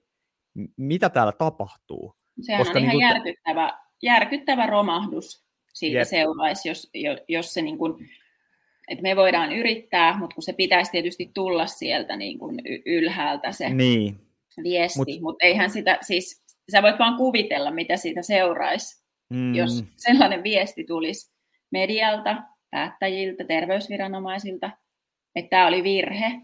[0.77, 2.15] mitä täällä tapahtuu.
[2.41, 6.07] Sehän Koska, on ihan niin kuin, järkyttävä, järkyttävä romahdus siitä yep.
[6.07, 6.91] seuraisi, jos,
[7.27, 8.09] jos se niin kuin,
[8.87, 13.69] että me voidaan yrittää, mutta kun se pitäisi tietysti tulla sieltä niin kuin ylhäältä se
[13.69, 14.28] niin.
[14.63, 19.55] Viesti, mutta mut eihän sitä, siis sä voit vaan kuvitella, mitä siitä seuraisi, mm.
[19.55, 21.33] jos sellainen viesti tulisi
[21.71, 24.71] medialta, päättäjiltä, terveysviranomaisilta,
[25.35, 26.41] että tämä oli virhe,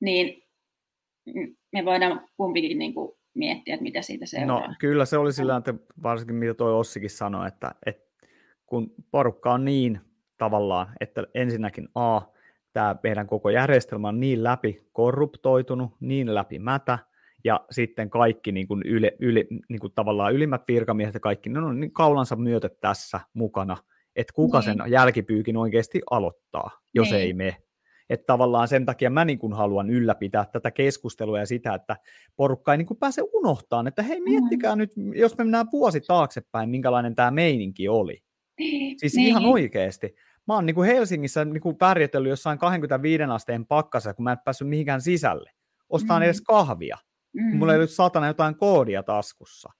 [0.00, 0.42] niin
[1.72, 4.68] me voidaan kumpikin niin kuin miettiä, että mitä siitä seuraa.
[4.68, 8.10] No kyllä se oli sillä että varsinkin mitä tuo Ossikin sanoi, että, että
[8.66, 10.00] kun porukka on niin
[10.38, 12.20] tavallaan, että ensinnäkin A,
[12.72, 16.98] tämä meidän koko järjestelmä on niin läpi korruptoitunut, niin läpi mätä,
[17.44, 21.58] ja sitten kaikki niin kuin yle, yle, niin kuin tavallaan ylimmät virkamiehet ja kaikki, ne
[21.58, 23.76] on niin kaulansa myötä tässä mukana,
[24.16, 24.64] että kuka niin.
[24.64, 27.20] sen jälkipyykin oikeasti aloittaa, jos niin.
[27.20, 27.56] ei me.
[28.10, 31.96] Että tavallaan sen takia mä niin kuin haluan ylläpitää tätä keskustelua ja sitä, että
[32.36, 34.78] porukka ei niin kuin pääse unohtamaan, että hei miettikää mm.
[34.78, 38.22] nyt, jos me mennään vuosi taaksepäin, minkälainen tämä meininki oli.
[38.96, 39.26] Siis niin.
[39.26, 40.14] ihan oikeasti.
[40.46, 44.38] Mä oon niin kuin Helsingissä niin kuin pärjätellyt jossain 25 asteen pakkassa, kun mä en
[44.44, 45.50] päässyt mihinkään sisälle.
[45.88, 46.24] Ostaan mm.
[46.24, 46.98] edes kahvia.
[47.32, 47.56] Mm.
[47.56, 49.72] Mulla ei ollut satana jotain koodia taskussa.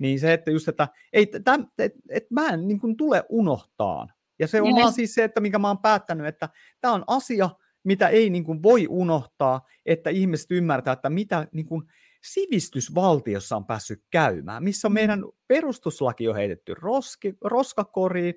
[0.00, 4.12] Niin se, että just, että ei, täm, et, et mä en niin kuin tule unohtaan.
[4.38, 6.48] Ja se on vaan siis se, että mikä mä oon päättänyt, että
[6.80, 7.50] tämä on asia,
[7.84, 11.82] mitä ei niin kuin voi unohtaa, että ihmiset ymmärtää, että mitä niin kuin
[12.24, 14.94] sivistysvaltiossa on päässyt käymään, missä on mm.
[14.94, 18.34] meidän perustuslaki on heitetty roski, roskakoriin,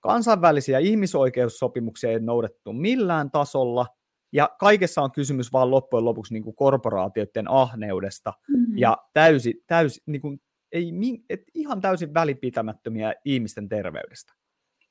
[0.00, 3.86] kansainvälisiä ihmisoikeussopimuksia ei noudattu millään tasolla,
[4.34, 8.78] ja kaikessa on kysymys vaan loppujen lopuksi niin kuin korporaatioiden ahneudesta, mm-hmm.
[8.78, 10.40] ja täysi, täysi, niin kuin,
[10.72, 10.92] ei,
[11.30, 14.32] et ihan täysin välipitämättömiä ihmisten terveydestä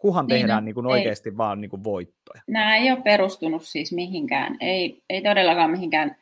[0.03, 2.41] kuhan niin tehdään no, niin kuin oikeasti ei, vaan niin kuin voittoja.
[2.47, 6.15] Nämä ei ole perustunut siis mihinkään, ei, ei todellakaan mihinkään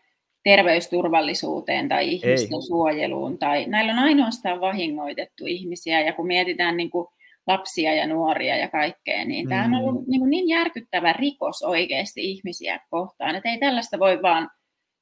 [0.44, 2.62] terveysturvallisuuteen tai ihmisten ei.
[2.62, 3.38] suojeluun.
[3.38, 7.08] Tai, näillä on ainoastaan vahingoitettu ihmisiä, ja kun mietitään niin kuin
[7.48, 9.50] lapsia ja nuoria ja kaikkea, niin mm.
[9.50, 14.50] tämä on ollut niin, niin järkyttävä rikos oikeasti ihmisiä kohtaan, että ei tällaista voi vaan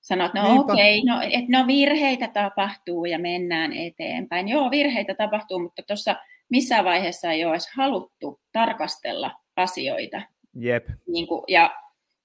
[0.02, 4.48] sanoa, että no okei, okay, no, että no virheitä tapahtuu ja mennään eteenpäin.
[4.48, 6.16] Joo, virheitä tapahtuu, mutta tuossa
[6.50, 10.22] missään vaiheessa ei ole edes haluttu tarkastella asioita.
[10.56, 10.86] Jep.
[11.08, 11.76] Niin kuin, ja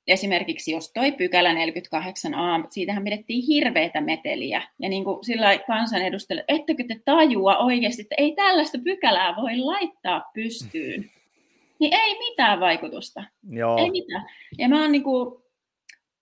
[0.06, 4.62] esimerkiksi jos toi pykälä 48a, siitähän pidettiin hirveitä meteliä.
[4.78, 10.30] Ja niin kuin sillä kansanedustajille, ettekö te tajua oikeasti, että ei tällaista pykälää voi laittaa
[10.34, 11.10] pystyyn.
[11.80, 13.24] Niin ei mitään vaikutusta.
[13.50, 13.78] Joo.
[13.78, 14.26] Ei mitään.
[14.58, 15.44] Ja mä oon niin kuin,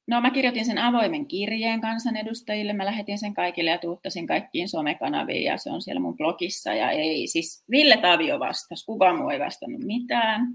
[0.06, 5.44] No mä kirjoitin sen avoimen kirjeen kansanedustajille, mä lähetin sen kaikille ja tuuttasin kaikkiin somekanaviin
[5.44, 9.40] ja se on siellä mun blogissa ja ei, siis Ville Tavio vastasi, kukaan muu ei
[9.40, 10.48] vastannut mitään.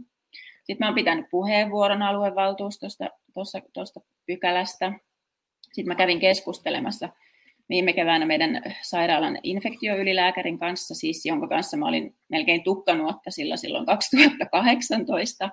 [0.67, 3.09] Sitten mä oon pitänyt puheenvuoron aluevaltuustosta
[3.73, 4.93] tuosta pykälästä.
[5.61, 7.09] Sitten mä kävin keskustelemassa
[7.69, 13.85] viime keväänä meidän sairaalan infektioylilääkärin kanssa, siis jonka kanssa mä olin melkein tukkanuotta sillä silloin
[13.85, 15.49] 2018.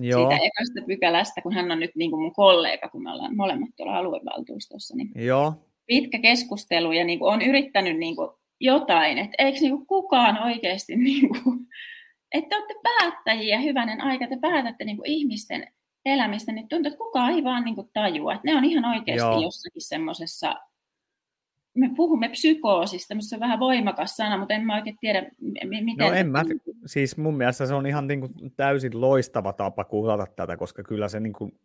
[0.00, 0.30] Joo.
[0.30, 3.70] siitä ekasta pykälästä, kun hän on nyt niin kuin mun kollega, kun me ollaan molemmat
[3.76, 4.96] tuolla aluevaltuustossa.
[4.96, 5.52] Niin Joo.
[5.86, 10.42] Pitkä keskustelu ja niin kuin on yrittänyt niin kuin jotain, että eikö niin kuin kukaan
[10.42, 11.58] oikeasti, niin kuin,
[12.32, 15.66] että te olette päättäjiä, hyvänen aika, te päätätte niin kuin ihmisten
[16.04, 19.28] elämistä, niin tuntuu, että kukaan ei vaan niin kuin tajua, että ne on ihan oikeasti
[19.28, 19.42] Joo.
[19.42, 20.54] jossakin semmoisessa
[21.74, 25.96] me puhumme psykoosista, missä on vähän voimakas sana, mutta en mä oikein tiedä, miten...
[25.98, 26.44] No en mä,
[26.86, 31.08] siis mun mielestä se on ihan niin kuin täysin loistava tapa kuvata tätä, koska kyllä
[31.08, 31.60] se niin kuin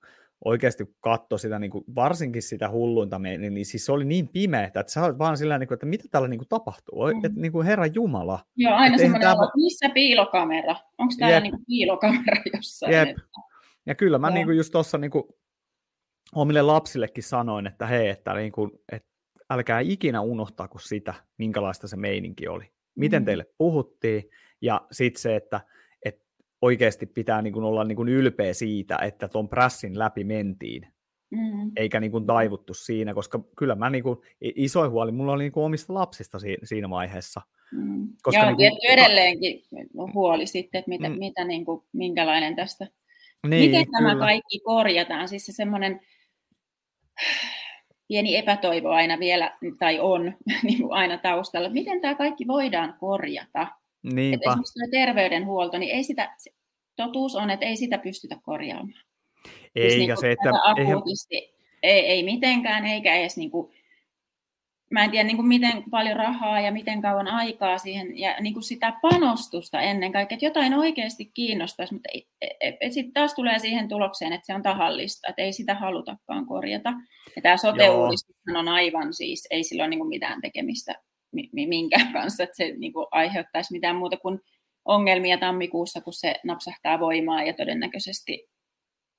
[0.46, 4.64] oikeasti katsoi sitä, niin kuin, varsinkin sitä hulluinta, niin, niin siis se oli niin pimeä,
[4.64, 7.26] että sä olet vaan sillä niin kuin, että mitä täällä niin kuin tapahtuu, mm.
[7.26, 8.40] että niin kuin Herra Jumala.
[8.56, 9.50] Joo, aina semmoinen, tämä...
[9.56, 10.76] missä piilokamera?
[10.98, 12.94] Onko täällä niin kuin piilokamera jossain?
[12.94, 13.10] Jep.
[13.10, 13.22] Että...
[13.86, 15.24] Ja kyllä mä niin kuin just tuossa niin kuin
[16.36, 19.10] omille lapsillekin sanoin, että hei, että, niin kuin, että
[19.50, 22.72] älkää ikinä unohtako sitä, minkälaista se meininki oli.
[22.96, 23.26] Miten mm.
[23.26, 24.24] teille puhuttiin,
[24.62, 25.62] ja sitten se, että
[26.64, 30.88] oikeasti pitää niin kuin olla niin kuin ylpeä siitä, että tuon prässin läpi mentiin,
[31.32, 31.72] mm.
[31.76, 35.52] eikä niin kuin taivuttu siinä, koska kyllä mä niin kuin, isoin huoli mulla oli niin
[35.52, 37.42] kuin omista lapsista siinä vaiheessa.
[37.72, 38.08] Mm.
[38.24, 39.62] Koska Joo, niin kuin, edelleenkin
[40.14, 41.20] huoli sitten, että mitä, mm.
[41.20, 42.88] mitä niin kuin, minkälainen tästä,
[43.48, 44.00] niin, miten kyllä.
[44.10, 46.00] tämä kaikki korjataan, siis se semmoinen
[48.08, 50.24] pieni epätoivo aina vielä, tai on
[50.64, 53.68] niin kuin aina taustalla, miten tämä kaikki voidaan korjata,
[54.04, 54.36] Niinpä.
[54.36, 56.36] Että esimerkiksi terveydenhuolto, niin ei sitä,
[56.96, 59.04] totuus on, että ei sitä pystytä korjaamaan.
[59.76, 60.50] Ei, siis niin se, että...
[60.64, 63.74] Akuutisti, ei, ei mitenkään, eikä edes niin kuin,
[64.92, 68.54] mä en tiedä niin kuin miten paljon rahaa ja miten kauan aikaa siihen, ja niin
[68.54, 72.10] kuin sitä panostusta ennen kaikkea, että jotain oikeasti kiinnostaisi, mutta
[72.90, 76.94] sitten taas tulee siihen tulokseen, että se on tahallista, että ei sitä halutakaan korjata.
[77.36, 80.96] Ja tämä sote-uudistus on aivan siis, ei sillä ole niin kuin mitään tekemistä
[81.52, 84.40] minkään kanssa, että se niin kuin aiheuttaisi mitään muuta kuin
[84.86, 88.50] ongelmia tammikuussa, kun se napsahtaa voimaan ja todennäköisesti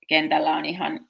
[0.09, 1.09] kentällä on ihan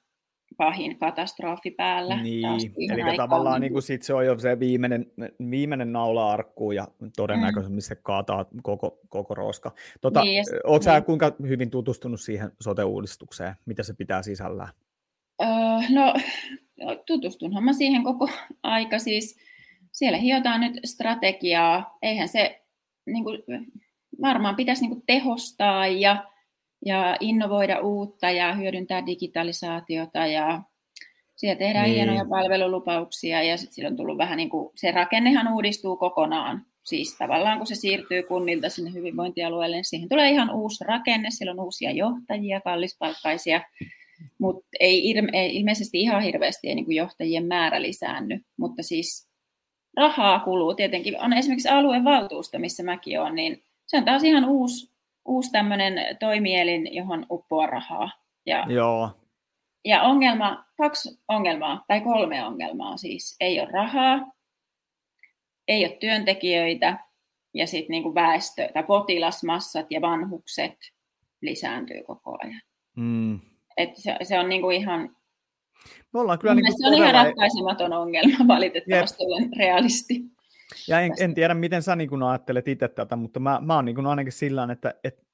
[0.57, 2.23] pahin katastrofi päällä.
[2.23, 2.45] Niin,
[2.91, 3.29] eli aikaan.
[3.29, 5.11] tavallaan niin kuin sit se on jo se viimeinen,
[5.49, 7.79] viimeinen naula arkkuun ja todennäköisesti mm.
[7.79, 9.71] se kaataa koko, koko roska.
[10.01, 11.03] Tota, niin, Oletko niin.
[11.03, 13.55] kuinka hyvin tutustunut siihen sote-uudistukseen?
[13.65, 14.69] Mitä se pitää sisällään?
[15.41, 15.47] Öö,
[15.89, 16.13] no,
[17.07, 18.29] tutustunhan mä siihen koko
[18.63, 18.99] aika.
[18.99, 19.37] Siis
[19.95, 21.97] siellä hiotaan nyt strategiaa.
[22.01, 22.61] Eihän se,
[23.05, 23.43] niin kuin,
[24.21, 26.25] varmaan pitäisi niin kuin tehostaa ja,
[26.85, 30.61] ja innovoida uutta ja hyödyntää digitalisaatiota ja
[31.35, 31.95] siellä tehdään niin.
[31.95, 36.65] hienoja palvelulupauksia ja sitten sillä on tullut vähän niin kuin, se rakennehan uudistuu kokonaan.
[36.83, 41.51] Siis tavallaan kun se siirtyy kunnilta sinne hyvinvointialueelle, niin siihen tulee ihan uusi rakenne, siellä
[41.51, 43.61] on uusia johtajia, kallispalkkaisia,
[44.39, 49.24] mutta ei, ei ilmeisesti ihan hirveästi ei niin kuin johtajien määrä lisäänny, mutta siis
[49.97, 51.21] rahaa kuluu tietenkin.
[51.21, 54.91] On esimerkiksi aluevaltuusto, missä mäkin olen, niin se on taas ihan uusi,
[55.25, 58.11] uusi tämmöinen toimielin, johon uppoaa rahaa.
[58.45, 59.09] Ja, Joo.
[59.85, 63.35] ja ongelma, kaksi ongelmaa, tai kolme ongelmaa siis.
[63.39, 64.31] Ei ole rahaa,
[65.67, 66.97] ei ole työntekijöitä,
[67.53, 70.75] ja sitten niin väestö, tai potilasmassat ja vanhukset
[71.41, 72.61] lisääntyy koko ajan.
[72.95, 73.39] Mm.
[73.77, 75.15] Et se, se on niin kuin ihan
[76.13, 79.27] me ollaan kyllä niin se on ihan ratkaisematon ongelma, valitettavasti Jep.
[79.27, 80.21] olen realisti.
[80.87, 84.05] Ja en, en tiedä, miten sä niin ajattelet itse tätä, mutta mä, mä oon niin
[84.05, 85.25] ainakin sillä että, että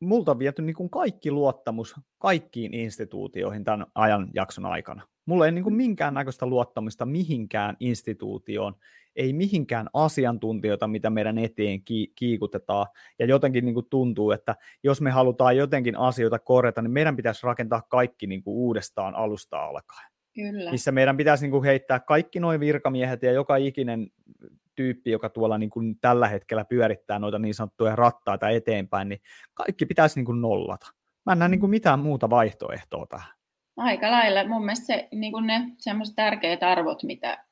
[0.00, 5.02] multa on viety niin kaikki luottamus kaikkiin instituutioihin tämän ajan jakson aikana.
[5.26, 8.74] Mulla ei niin minkäännäköistä luottamusta mihinkään instituutioon,
[9.16, 12.86] ei mihinkään asiantuntijoita, mitä meidän eteen ki- kiikutetaan.
[13.18, 17.46] Ja jotenkin niin kuin tuntuu, että jos me halutaan jotenkin asioita korjata, niin meidän pitäisi
[17.46, 20.10] rakentaa kaikki niin kuin uudestaan alusta alkaen.
[20.34, 20.70] Kyllä.
[20.70, 24.10] Missä meidän pitäisi niin kuin heittää kaikki nuo virkamiehet ja joka ikinen
[24.74, 29.20] tyyppi, joka tuolla niin kuin tällä hetkellä pyörittää noita niin sanottuja rattaita eteenpäin, niin
[29.54, 30.86] kaikki pitäisi niin kuin nollata.
[31.26, 33.32] Mä en näe niin kuin mitään muuta vaihtoehtoa tähän.
[33.76, 34.48] Aika lailla.
[34.48, 37.45] Mun mielestä se, niin kuin ne semmoiset tärkeät arvot, mitä,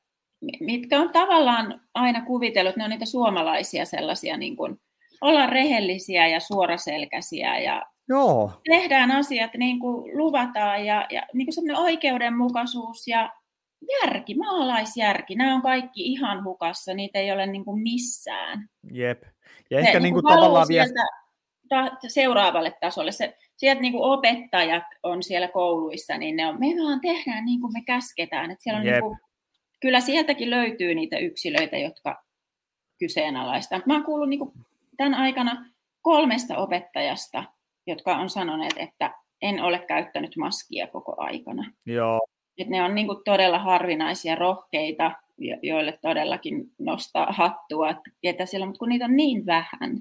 [0.59, 4.79] mitkä on tavallaan aina kuvitellut, ne on niitä suomalaisia sellaisia, niin kuin,
[5.21, 8.51] olla rehellisiä ja suoraselkäisiä ja Joo.
[8.69, 13.33] tehdään asiat niin kuin luvataan ja, ja niin kuin semmoinen oikeudenmukaisuus ja
[14.01, 18.69] järki, maalaisjärki, nämä on kaikki ihan hukassa, niitä ei ole niin kuin missään.
[18.91, 19.23] Jep.
[19.71, 20.87] Ja ehkä se, niin kuin niinku tavallaan vielä...
[21.69, 23.11] Ta- seuraavalle tasolle.
[23.11, 27.61] Se, sieltä niin kuin opettajat on siellä kouluissa, niin ne on, me vaan tehdään niin
[27.61, 28.51] kuin me käsketään.
[28.51, 29.17] Että siellä on niin kuin,
[29.85, 32.23] kyllä sieltäkin löytyy niitä yksilöitä, jotka
[32.99, 33.81] kyseenalaista.
[33.85, 34.39] Mä oon kuullut niin
[34.97, 35.65] tämän aikana
[36.01, 37.43] kolmesta opettajasta,
[37.87, 41.71] jotka on sanoneet, että en ole käyttänyt maskia koko aikana.
[41.85, 42.27] Joo.
[42.57, 45.11] Et ne on niin kuin todella harvinaisia, rohkeita,
[45.61, 49.99] joille todellakin nostaa hattua, että ketä siellä mutta kun niitä on niin vähän.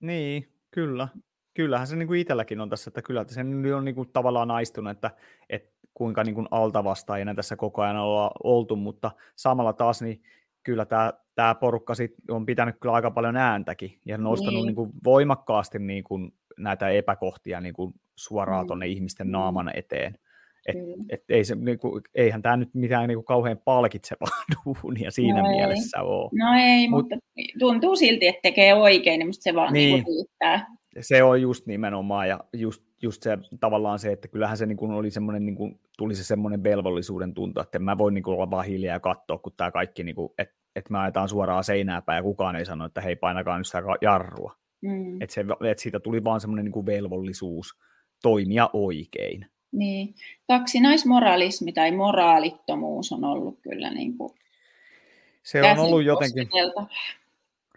[0.00, 1.08] Niin, kyllä.
[1.56, 3.40] Kyllähän se niin kuin itselläkin on tässä, että kyllä se
[3.76, 5.10] on niin kuin tavallaan naistunut, että,
[5.50, 10.22] että kuinka niin kuin altavastaajina tässä koko ajan ollaan oltu, mutta samalla taas niin
[10.62, 14.66] kyllä tämä, tämä porukka sit on pitänyt kyllä aika paljon ääntäkin ja nostanut niin.
[14.66, 18.66] Niin kuin voimakkaasti niin kuin näitä epäkohtia niin kuin suoraan mm.
[18.66, 20.18] tuonne ihmisten naaman eteen.
[20.66, 20.76] Et,
[21.10, 25.98] et ei se, niinku, eihän tämä nyt mitään niinku kauhean palkitsevaa duunia siinä no mielessä
[25.98, 26.06] ei.
[26.06, 26.30] ole.
[26.32, 27.16] No ei, Mut, mutta
[27.58, 29.94] tuntuu silti, että tekee oikein, niin se vaan niin.
[29.94, 30.66] niinku riittää.
[31.00, 35.10] Se on just nimenomaan, ja just, just se tavallaan se, että kyllähän se niinku oli
[35.10, 39.00] semmoinen, niinku, tuli se semmoinen velvollisuuden tunto, että mä voin niinku olla vaan hiljaa ja
[39.00, 42.64] katsoa, kun tämä kaikki, niinku, että et me ajetaan suoraan seinää päin ja kukaan ei
[42.64, 44.56] sano, että hei painakaa nyt sitä jarrua.
[44.82, 45.22] Mm.
[45.22, 47.78] Että et siitä tuli vaan semmoinen niinku velvollisuus
[48.22, 49.46] toimia oikein.
[49.72, 50.14] Niin,
[50.46, 54.32] kaksinaismoralismi tai moraalittomuus on ollut kyllä niin kuin
[55.46, 56.48] se on ollut jotenkin...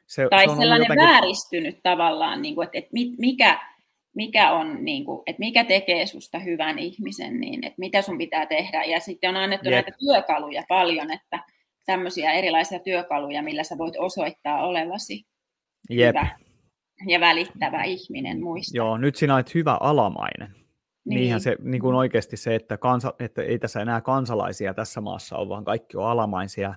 [0.09, 1.07] Se, tai se on sellainen jotenkin...
[1.07, 3.59] vääristynyt tavallaan, niin kuin, että, että mikä,
[4.15, 8.45] mikä, on, niin kuin, että mikä tekee susta hyvän ihmisen, niin että mitä sun pitää
[8.45, 8.83] tehdä.
[8.83, 9.73] Ja sitten on annettu Jep.
[9.73, 11.43] näitä työkaluja paljon, että
[11.85, 15.25] tämmöisiä erilaisia työkaluja, millä sä voit osoittaa olevasi
[15.89, 16.15] Jep.
[16.15, 16.29] hyvä
[17.07, 18.77] ja välittävä ihminen muista.
[18.77, 20.55] Joo, nyt sinä olet hyvä alamainen.
[21.05, 21.19] Niin.
[21.19, 25.37] Niinhän se niin kuin oikeasti se, että, kansa, että ei tässä enää kansalaisia tässä maassa
[25.37, 26.75] ole, vaan kaikki on alamaisia.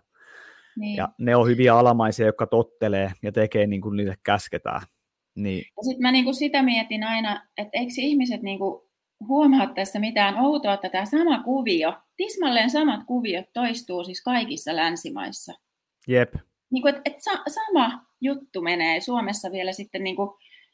[0.78, 0.96] Niin.
[0.96, 4.80] Ja ne on hyviä alamaisia, jotka tottelee ja tekee niin kuin niille käsketään.
[5.36, 5.64] Niin.
[5.82, 8.82] Sitten mä niin kuin sitä mietin aina, että eikö ihmiset niin kuin
[9.28, 15.52] huomaa tässä mitään outoa, että tämä sama kuvio, tismalleen samat kuviot toistuu siis kaikissa länsimaissa.
[16.08, 16.34] Jep.
[16.70, 20.30] Niin kuin, että, että sa- sama juttu menee Suomessa vielä sitten niin kuin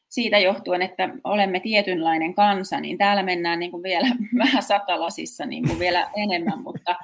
[0.09, 4.09] siitä johtuen, että olemme tietynlainen kansa, niin täällä mennään niin kuin vielä
[4.44, 6.96] vähän satalasissa niin kuin vielä enemmän mutta,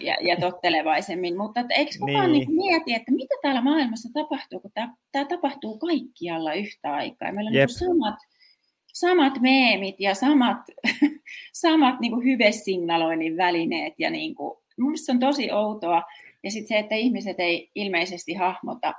[0.00, 1.36] ja, ja tottelevaisemmin.
[1.36, 2.48] Mutta että eikö kukaan niin.
[2.48, 7.28] Niin mieti, että mitä täällä maailmassa tapahtuu, kun tämä, tämä tapahtuu kaikkialla yhtä aikaa.
[7.28, 8.18] Ja meillä on niin samat,
[8.92, 10.58] samat meemit ja samat,
[11.52, 13.94] samat niin kuin hyvesignaloinnin välineet.
[13.98, 16.02] Ja niin kuin, minusta se on tosi outoa.
[16.42, 18.94] Ja sitten se, että ihmiset ei ilmeisesti hahmota,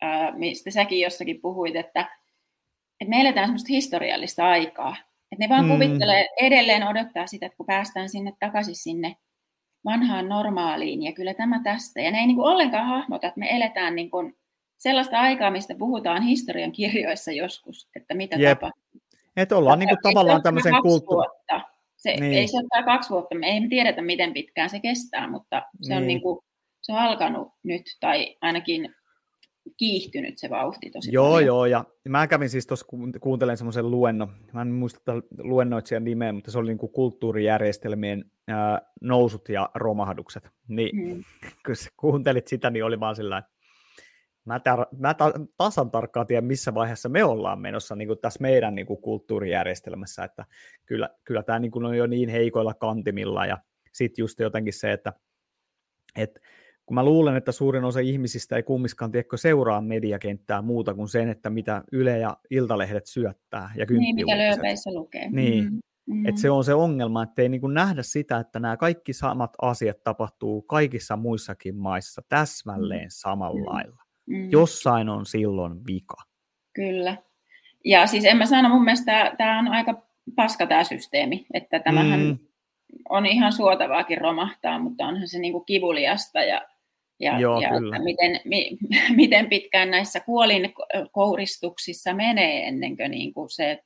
[0.00, 2.08] ää, mistä säkin jossakin puhuit, että
[3.02, 4.96] että me eletään semmoista historiallista aikaa.
[5.32, 5.70] Että ne vaan mm.
[5.70, 9.16] kuvittelee, edelleen odottaa sitä, että kun päästään sinne takaisin sinne
[9.84, 12.00] vanhaan normaaliin, ja kyllä tämä tästä.
[12.00, 14.36] Ja ne ei niin kuin ollenkaan hahmota, että me eletään niin kuin
[14.78, 18.58] sellaista aikaa, mistä puhutaan historian kirjoissa joskus, että mitä Jep.
[18.58, 19.00] tapahtuu.
[19.36, 21.30] Että ollaan niin kuin tavallaan tämmöisen kulttuurin.
[21.96, 22.34] Se, niin.
[22.34, 26.02] Ei se ole kaksi vuotta, me ei tiedetä miten pitkään se kestää, mutta se niin.
[26.02, 26.44] on, niin kuin,
[26.80, 28.94] se on alkanut nyt, tai ainakin
[29.76, 31.46] kiihtynyt se vauhti tosi Joo, paljon.
[31.46, 32.86] joo, ja mä kävin siis tuossa,
[33.20, 38.80] kuuntelen semmoisen luennon, mä en muista luennoitsijan nimeä, mutta se oli niin kuin kulttuurijärjestelmien ää,
[39.00, 40.48] nousut ja romahdukset.
[40.68, 41.24] Niin hmm.
[41.66, 43.42] kun sä kuuntelit sitä, niin oli vaan sillä
[44.44, 48.74] mä, tar- mä ta- tasan tarkkaan tiedän, missä vaiheessa me ollaan menossa niin tässä meidän
[48.74, 50.44] niin kulttuurijärjestelmässä, että
[50.86, 53.58] kyllä, kyllä tämä niin on jo niin heikoilla kantimilla, ja
[53.92, 55.12] sitten just jotenkin se, että,
[56.16, 56.40] että
[56.92, 61.28] kun mä luulen, että suurin osa ihmisistä ei kummiskaan tiedäkö seuraa mediakenttää muuta kuin sen,
[61.28, 63.70] että mitä Yle ja Iltalehdet syöttää.
[63.76, 65.30] Ja niin, mikä lööpeissä lukee.
[65.30, 65.80] Niin, mm-hmm.
[66.06, 66.26] mm-hmm.
[66.26, 69.52] että se on se ongelma, että ei niin kuin nähdä sitä, että nämä kaikki samat
[69.62, 73.08] asiat tapahtuu kaikissa muissakin maissa täsmälleen mm-hmm.
[73.10, 74.02] samalla lailla.
[74.26, 74.50] Mm-hmm.
[74.50, 76.16] Jossain on silloin vika.
[76.74, 77.16] Kyllä.
[77.84, 80.02] Ja siis en mä sano, mun mielestä tämä on aika
[80.36, 82.38] paska tämä systeemi, että tämähän mm.
[83.08, 86.71] on ihan suotavaakin romahtaa, mutta onhan se niinku kivuliasta ja
[87.22, 87.96] ja, Joo, ja kyllä.
[87.96, 88.78] Että miten, mi,
[89.22, 90.74] miten pitkään näissä kuolin
[91.12, 93.82] kouristuksissa menee ennen kuin, niin kuin se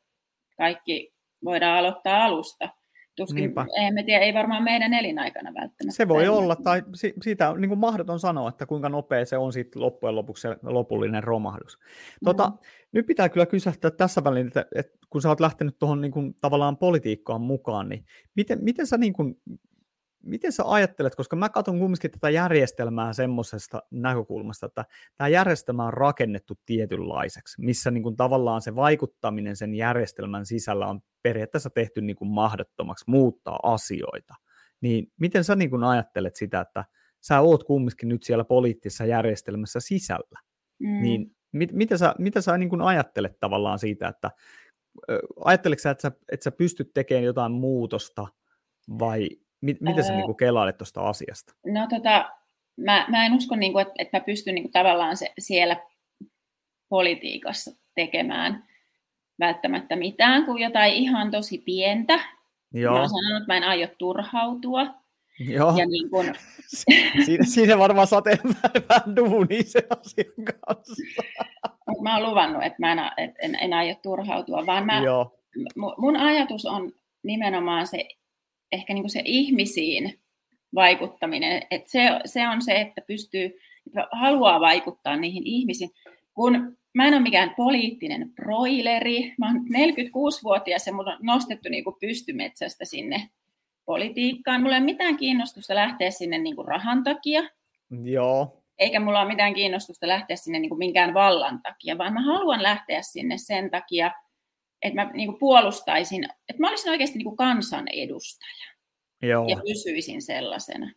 [0.57, 1.13] kaikki
[1.45, 2.69] voidaan aloittaa alusta.
[3.17, 5.97] Tuskin, emme tiedä, ei varmaan meidän elinaikana välttämättä.
[5.97, 9.37] Se voi olla, tai si, siitä on niin kuin mahdoton sanoa, että kuinka nopea se
[9.37, 11.79] on sitten loppujen lopuksi se lopullinen romahdus.
[12.25, 12.59] Tota, mm.
[12.93, 16.35] Nyt pitää kyllä kysähtää tässä väliin, että, että kun sä oot lähtenyt tuohon niin kuin,
[16.41, 19.41] tavallaan politiikkaan mukaan, niin miten, miten sä niin kuin,
[20.27, 24.85] miten sä ajattelet, koska mä katson kumminkin tätä järjestelmää semmoisesta näkökulmasta, että
[25.17, 31.01] tämä järjestelmä on rakennettu tietynlaiseksi, missä niin kuin tavallaan se vaikuttaminen sen järjestelmän sisällä on
[31.23, 34.35] periaatteessa tehty niin kuin mahdottomaksi muuttaa asioita.
[34.81, 36.85] Niin miten sä niin kuin ajattelet sitä, että
[37.21, 40.41] sä oot kumminkin nyt siellä poliittisessa järjestelmässä sisällä,
[40.79, 41.03] mm.
[41.03, 44.31] niin mit, mitä sä, mitä sä niin kuin ajattelet tavallaan siitä, että
[45.45, 48.27] ajatteletko sä, että sä, että sä pystyt tekemään jotain muutosta
[48.99, 49.29] vai
[49.61, 51.55] Mit, miten sä niin kelailet tuosta asiasta?
[51.67, 52.31] No tota,
[52.77, 55.77] mä, mä en usko, niin kuin, että, että mä pystyn niin kuin, tavallaan se, siellä
[56.89, 58.65] politiikassa tekemään
[59.41, 62.21] välttämättä mitään kuin jotain ihan tosi pientä.
[62.73, 62.95] Joo.
[62.95, 64.87] Mä oon sanonut, että mä en aio turhautua.
[65.39, 65.77] Joo.
[65.79, 66.35] Ja niin kun...
[67.25, 68.39] siinä, siinä varmaan satee
[68.89, 71.03] vähän duunia se asian kanssa.
[72.03, 75.39] Mä oon luvannut, että mä en, en, en aio turhautua, vaan mä, Joo.
[75.99, 76.93] mun ajatus on
[77.23, 78.09] nimenomaan se
[78.73, 80.21] ehkä niin kuin se ihmisiin
[80.75, 83.45] vaikuttaminen, että se, se on se, että pystyy,
[83.87, 85.91] että haluaa vaikuttaa niihin ihmisiin.
[86.35, 91.85] Kun mä en ole mikään poliittinen broileri, mä oon 46-vuotias ja mulla on nostettu niin
[91.85, 93.31] kuin pystymetsästä sinne
[93.85, 94.63] politiikkaan.
[94.63, 97.43] Mulla ei ole mitään kiinnostusta lähteä sinne niin kuin rahan takia.
[98.05, 98.63] Joo.
[98.79, 102.63] Eikä mulla ole mitään kiinnostusta lähteä sinne niin kuin minkään vallan takia, vaan mä haluan
[102.63, 104.11] lähteä sinne sen takia,
[104.87, 108.67] että mä niin kuin puolustaisin, että mä olisin oikeasti niin kuin kansanedustaja.
[109.23, 109.47] Joo.
[109.49, 110.93] Ja pysyisin sellaisena.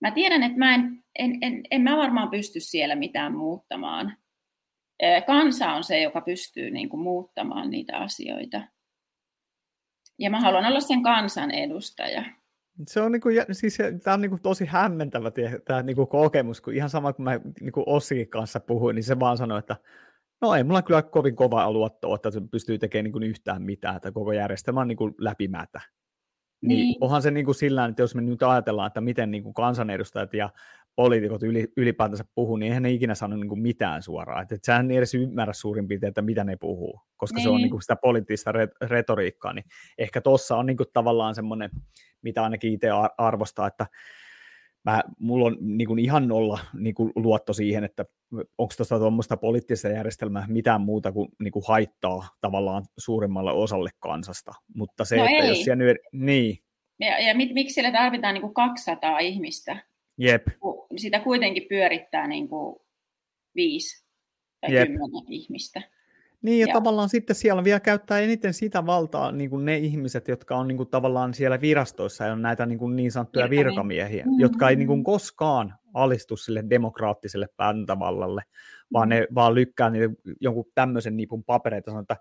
[0.00, 4.16] Mä tiedän, että mä en, en, en, en mä varmaan pysty siellä mitään muuttamaan.
[5.26, 8.62] Kansa on se, joka pystyy niin kuin, muuttamaan niitä asioita.
[10.18, 12.24] Ja mä haluan olla sen kansan edustaja.
[12.86, 15.32] Se on, niinku, siis, tämä on niinku tosi hämmentävä
[15.64, 19.36] tämä niinku kokemus, kun ihan sama kuin mä niinku Ossi kanssa puhuin, niin se vaan
[19.36, 19.76] sanoi, että
[20.42, 24.12] no ei mulla kyllä kovin kova luotto, että se pystyy tekemään niinku yhtään mitään, että
[24.12, 25.80] koko järjestelmä on niinku läpimätä.
[26.62, 29.42] Niin, niin onhan se niin kuin sillä että jos me nyt ajatellaan, että miten niin
[29.42, 30.50] kuin kansanedustajat ja
[30.96, 34.42] poliitikot yli, ylipäätänsä puhuu, niin eihän ne ikinä sano niin kuin mitään suoraan.
[34.42, 37.42] Että et sähän ei edes ymmärrä suurin piirtein, että mitä ne puhuu, koska niin.
[37.42, 39.52] se on niin kuin sitä poliittista retoriikkaa.
[39.52, 39.64] Niin
[39.98, 41.70] ehkä tuossa on niin kuin tavallaan semmoinen,
[42.22, 43.86] mitä ainakin itse arvostaa, että
[44.86, 48.04] mä, mulla on niin kuin ihan nolla niin kuin luotto siihen, että
[48.58, 54.52] onko tuosta tuommoista poliittista järjestelmää mitään muuta kuin, niin kuin haittaa tavallaan suurimmalle osalle kansasta.
[54.74, 55.48] Mutta se, no että ei.
[55.48, 55.96] jos siellä nyt...
[56.12, 56.58] Niin.
[57.00, 59.76] Ja, ja mit, miksi siellä tarvitaan niin kuin 200 ihmistä?
[60.18, 60.46] Jep.
[60.96, 62.76] Sitä kuitenkin pyörittää niin kuin
[63.56, 64.06] viisi
[64.60, 64.88] tai Jep.
[64.88, 65.82] kymmenen ihmistä.
[66.42, 70.28] Niin, ja, ja tavallaan sitten siellä vielä käyttää eniten sitä valtaa niin kuin ne ihmiset,
[70.28, 74.04] jotka on niin kuin tavallaan siellä virastoissa ja on näitä niin, kuin niin sanottuja Virkamiehiä.
[74.04, 74.40] virkamiehiä, mm-hmm.
[74.40, 78.42] jotka ei niin kuin koskaan alistu sille demokraattiselle päätäntävallalle,
[78.92, 82.16] vaan ne vaan lykkää niitä jonkun tämmöisen nipun papereita ja että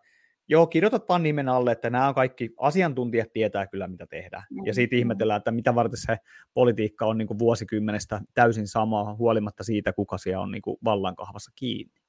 [0.47, 4.43] joo, kirjoitat vaan nimen alle, että nämä kaikki, asiantuntijat tietää kyllä, mitä tehdään.
[4.65, 4.99] Ja siitä Mm-hmm.
[4.99, 6.17] ihmetellään, että mitä varten se
[6.53, 11.51] politiikka on niin kuin vuosikymmenestä täysin samaa, huolimatta siitä, kuka siellä on niin kuin vallankahvassa
[11.55, 12.04] kiinni.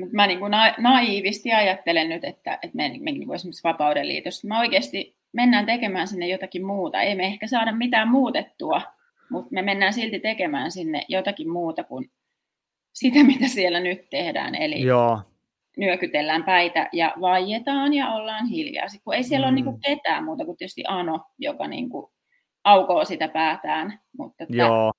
[0.00, 3.64] Mut mä niin kuin na- naiivisti ajattelen nyt, että, että me, me niin kuin esimerkiksi
[3.64, 7.02] Vapauden liitossa, me oikeasti mennään tekemään sinne jotakin muuta.
[7.02, 8.82] Ei me ehkä saada mitään muutettua,
[9.30, 12.10] mutta me mennään silti tekemään sinne jotakin muuta kuin
[12.92, 14.54] sitä, mitä siellä nyt tehdään.
[14.54, 15.20] Eli Joo,
[15.76, 18.88] nyökytellään päitä ja vaietaan ja ollaan hiljaa.
[18.88, 19.48] Sitten kun ei siellä mm.
[19.48, 22.06] ole niin kuin ketään muuta kuin tietysti Ano, joka niin kuin
[22.64, 24.00] aukoo sitä päätään.
[24.18, 24.92] Mutta että, joo,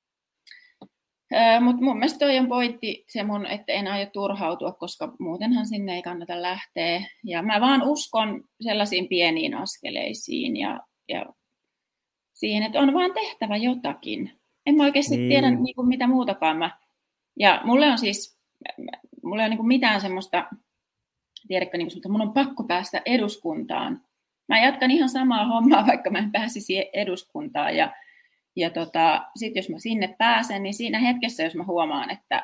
[1.62, 5.96] mutta mun mielestä toi on pointti, se mun, että en aio turhautua, koska muutenhan sinne
[5.96, 7.02] ei kannata lähteä.
[7.24, 11.26] Ja mä vaan uskon sellaisiin pieniin askeleisiin ja, ja
[12.34, 14.32] siihen, että on vaan tehtävä jotakin.
[14.66, 15.30] En mä oikeasti Niin.
[15.30, 16.78] tiedä niin kuin mitä muutakaan mä.
[17.40, 18.40] Ja mulle on siis,
[19.24, 20.48] mulle on niin kuin mitään semmoista,
[21.48, 24.02] tiedätkö, niin kuin, että mun on pakko päästä eduskuntaan.
[24.48, 27.76] Mä jatkan ihan samaa hommaa, vaikka mä en pääsisi eduskuntaan.
[27.76, 27.94] Ja,
[28.58, 32.44] ja tota, sitten jos mä sinne pääsen, niin siinä hetkessä, jos mä huomaan, että,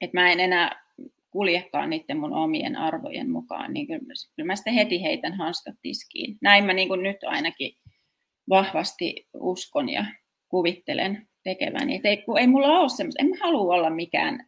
[0.00, 0.82] että mä en enää
[1.30, 5.74] kuljekaan niiden mun omien arvojen mukaan, niin kyllä, mä- kyllä mä sitten heti heitän hanskat
[5.82, 6.38] tiskiin.
[6.40, 7.72] Näin mä niin kuin nyt ainakin
[8.48, 10.04] vahvasti uskon ja
[10.48, 11.96] kuvittelen tekeväni.
[11.96, 14.46] Et ei, kun ei mulla ole semmoista, en mä halua olla mikään,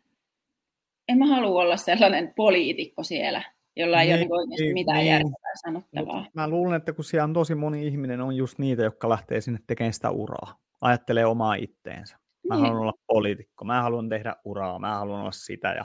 [1.09, 3.43] en mä halua olla sellainen poliitikko siellä,
[3.77, 5.09] jolla ei ole Niin, niin oikeasti niin, mitään niin.
[5.11, 6.23] järkevää sanottavaa.
[6.23, 9.41] Mut mä luulen, että kun siellä on tosi moni ihminen, on just niitä, jotka lähtee
[9.41, 10.64] sinne tekemään sitä uraa.
[10.81, 12.17] Ajattelee omaa itteensä.
[12.49, 12.63] Mä Niin.
[12.65, 15.85] haluan olla poliitikko, mä haluan tehdä uraa, mä haluan olla sitä ja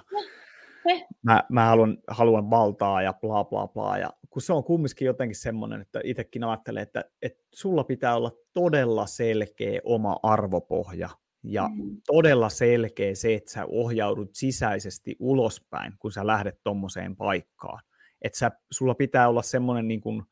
[0.84, 1.08] Se.
[1.24, 3.98] mä, mä haluan, haluan valtaa ja bla bla bla.
[3.98, 8.32] Ja kun se on kumminkin jotenkin semmoinen, että itsekin ajattelee, että, että sulla pitää olla
[8.54, 11.10] todella selkeä oma arvopohja
[11.44, 11.98] ja Mm.
[12.08, 17.80] todella selkeä se, että sä ohjaudut sisäisesti ulospäin, kun sä lähdet tommoseen paikkaan.
[18.22, 20.24] Että sä, sulla pitää olla semmoinen niin kuin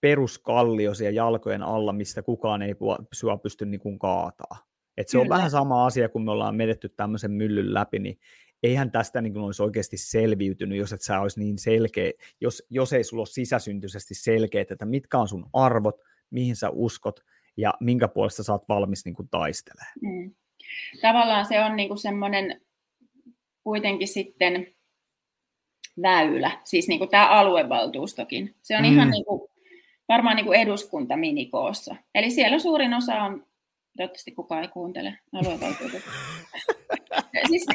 [0.00, 2.74] peruskallio siellä jalkojen alla, mistä kukaan ei
[3.12, 4.56] sua pysty niin kuin kaataa.
[4.96, 5.36] Et se on Kyllä.
[5.36, 8.18] vähän sama asia, kun me ollaan menetty tämmöisen myllyn läpi, niin
[8.62, 12.92] eihän tästä niin kuin olisi oikeasti selviytynyt, jos et sä olisi niin selkeä, jos, jos
[12.92, 17.20] ei sulla ole sisäsyntyisesti selkeä, että mitkä on sun arvot, mihin sä uskot
[17.56, 19.92] ja minkä puolesta sä oot valmis niin kuin taistelemaan.
[20.02, 20.34] Mm.
[21.02, 22.60] Tavallaan se on niinku semmoinen
[23.64, 24.66] kuitenkin sitten
[26.02, 28.54] väylä, siis niinku tämä aluevaltuustokin.
[28.62, 28.92] Se on mm.
[28.92, 29.12] ihan Mm.
[29.12, 29.50] niinku,
[30.08, 31.96] varmaan niinku eduskunta minikoossa.
[32.14, 33.46] Eli siellä suurin osa on,
[33.96, 36.10] toivottavasti kukaan ei kuuntele aluevaltuutettu.
[37.48, 37.66] siis,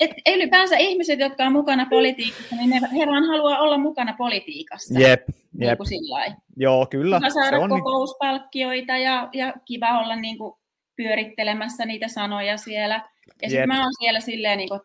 [0.00, 5.00] et, ylipäänsä ihmiset, jotka on mukana politiikassa, niin ne, he vaan haluaa olla mukana politiikassa.
[5.00, 5.76] Jep, Niin jep.
[5.76, 6.36] kuin sillä lailla.
[6.56, 7.18] Joo, kyllä.
[7.18, 10.54] Kiva saada Se on niin, kokouspalkkioita ja, ja kiva olla niin kuin
[10.96, 13.08] pyörittelemässä niitä sanoja siellä.
[13.42, 14.80] Ja sitten mä oon siellä silleen, niin kuin,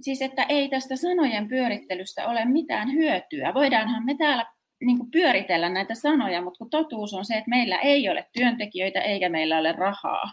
[0.00, 3.54] siis että ei tästä sanojen pyörittelystä ole mitään hyötyä.
[3.54, 4.46] Voidaanhan me täällä
[4.86, 9.00] niin kuin pyöritellä näitä sanoja, mutta kun totuus on se, että meillä ei ole työntekijöitä
[9.00, 10.32] eikä meillä ole rahaa.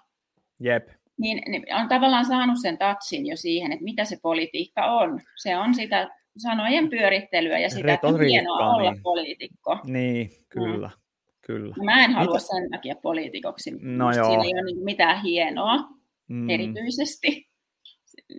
[0.60, 0.88] jep.
[1.18, 5.22] Niin, niin on tavallaan saanut sen tatsin jo siihen, että mitä se politiikka on.
[5.36, 9.04] Se on sitä sanojen pyörittelyä ja sitä, että on Retoriikkaa, hienoa olla niin.
[9.04, 9.78] poliitikko.
[9.84, 10.90] Niin, kyllä.
[11.42, 11.76] kyllä.
[11.84, 12.46] Mä en halua Mitä?
[12.46, 13.72] sen takia poliitikoksi.
[13.82, 14.26] No joo.
[14.26, 15.78] Siinä ei ole niin mitään hienoa
[16.28, 16.50] mm.
[16.50, 17.50] erityisesti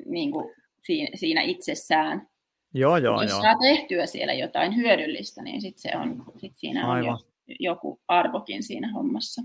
[0.07, 0.55] niin kuin
[0.85, 2.29] siinä, siinä itsessään.
[2.75, 3.43] Joo, joo, Jos joo.
[3.43, 7.13] saa tehtyä siellä jotain hyödyllistä, niin sit se on, sit siinä Aivan.
[7.13, 7.19] on
[7.49, 9.43] jo, joku arvokin siinä hommassa.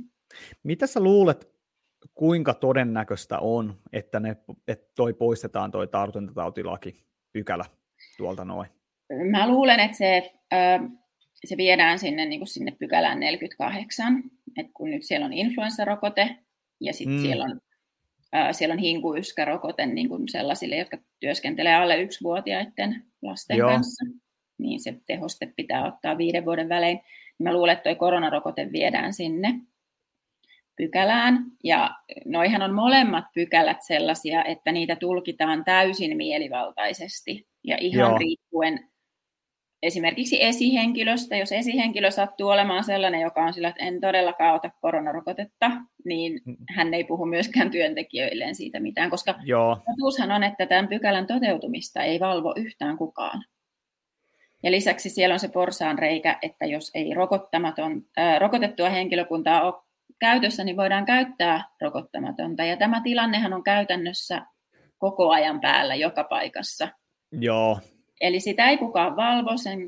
[0.64, 1.56] Mitä sä luulet,
[2.14, 4.36] kuinka todennäköistä on, että, ne,
[4.68, 7.66] että toi poistetaan toi tartuntatautilaki pykälä
[8.18, 8.70] tuolta noin?
[9.32, 10.34] Mä luulen, että se,
[11.46, 14.24] se viedään sinne, niin kuin sinne pykälään 48,
[14.58, 16.36] että kun nyt siellä on influenssarokote
[16.80, 17.22] ja sitten mm.
[17.22, 17.62] siellä on
[18.52, 23.70] siellä on hinkuyskärokote niin kuin sellaisille, jotka työskentelee alle yksivuotiaiden lasten Joo.
[23.70, 24.06] kanssa.
[24.58, 27.00] Niin se tehoste pitää ottaa viiden vuoden välein.
[27.40, 29.60] Mä luulen, että tuo koronarokote viedään sinne
[30.76, 31.46] pykälään.
[31.64, 37.48] Ja noihan on molemmat pykälät sellaisia, että niitä tulkitaan täysin mielivaltaisesti.
[37.64, 38.18] Ja ihan Joo.
[38.18, 38.90] riippuen
[39.86, 45.72] esimerkiksi esihenkilöstä, jos esihenkilö sattuu olemaan sellainen, joka on sillä, että en todellakaan ota koronarokotetta,
[46.06, 46.58] niin mm.
[46.70, 49.78] hän ei puhu myöskään työntekijöilleen siitä mitään, koska Joo.
[49.86, 53.46] totuushan on, että tämän pykälän toteutumista ei valvo yhtään kukaan.
[54.64, 59.84] Ja lisäksi siellä on se porsaan reikä, että jos ei rokottamaton, ää, rokotettua henkilökuntaa ole
[60.20, 62.64] käytössä, niin voidaan käyttää rokottamatonta.
[62.64, 64.42] Ja tämä tilannehan on käytännössä
[64.98, 66.88] koko ajan päällä joka paikassa.
[67.32, 67.80] Joo,
[68.22, 69.80] Eli sitä ei kukaan valvo, sen,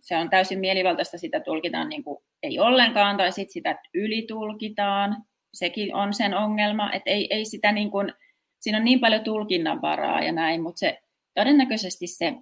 [0.00, 5.24] se on täysin mielivaltaista, sitä tulkitaan niin kuin ei ollenkaan, tai sitten sitä ylitulkitaan.
[5.54, 8.12] Sekin on sen ongelma, että ei, ei sitä niin kuin,
[8.60, 10.98] siinä on niin paljon tulkinnanvaraa ja näin, mutta se,
[11.34, 12.34] todennäköisesti se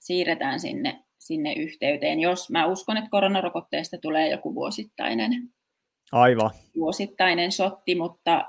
[0.00, 5.32] siirretään sinne, sinne yhteyteen, jos mä uskon, että koronarokotteesta tulee joku vuosittainen.
[6.12, 6.50] Aivan.
[6.76, 8.44] Vuosittainen sotti, mutta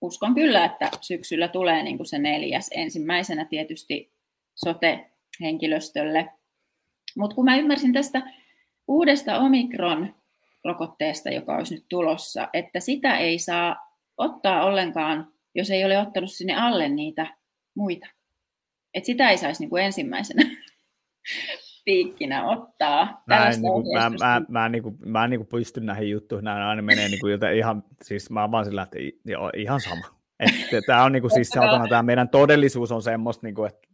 [0.00, 2.70] uskon kyllä, että syksyllä tulee niin kuin se neljäs.
[2.74, 4.12] Ensimmäisenä tietysti
[4.54, 5.10] sote
[5.40, 6.28] henkilöstölle.
[7.16, 8.22] Mutta kun mä ymmärsin tästä
[8.88, 13.76] uudesta Omikron-rokotteesta, joka olisi nyt tulossa, että sitä ei saa
[14.16, 17.26] ottaa ollenkaan, jos ei ole ottanut sinne alle niitä
[17.74, 18.06] muita.
[18.94, 20.42] Että sitä ei saisi niinku ensimmäisenä
[21.84, 23.22] piikkinä ottaa.
[23.26, 26.82] Mä en, niinku, mä, mä, mä, niinku, mä en niinku pysty näihin juttuihin, nämä aina
[26.82, 30.16] menee niinku joten ihan, siis mä vaan sillä, että joo, ihan sama.
[30.86, 33.88] Tämä on niinku, siis saatana, tämä meidän todellisuus on semmoista, niinku, että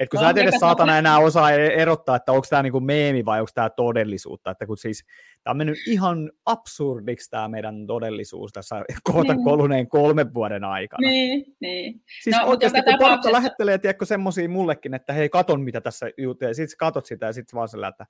[0.00, 3.24] et kun sä et edes saatana enää osaa e- erottaa, että onko tämä niinku meemi
[3.24, 5.04] vai onko tämä todellisuutta, että kun siis
[5.42, 9.44] tämä on mennyt ihan absurdiksi tämä meidän todellisuus tässä kohta niin.
[9.44, 11.08] koluneen kolmen vuoden aikana.
[11.08, 12.02] Niin, niin.
[12.22, 13.08] Siis no, oikeasti kun tapauksessa...
[13.08, 17.26] porukka lähettelee, tiedätkö, semmoisia mullekin, että hei, katon mitä tässä jutuja, ja sitten katot sitä
[17.26, 18.06] ja sitten vaan sillä, että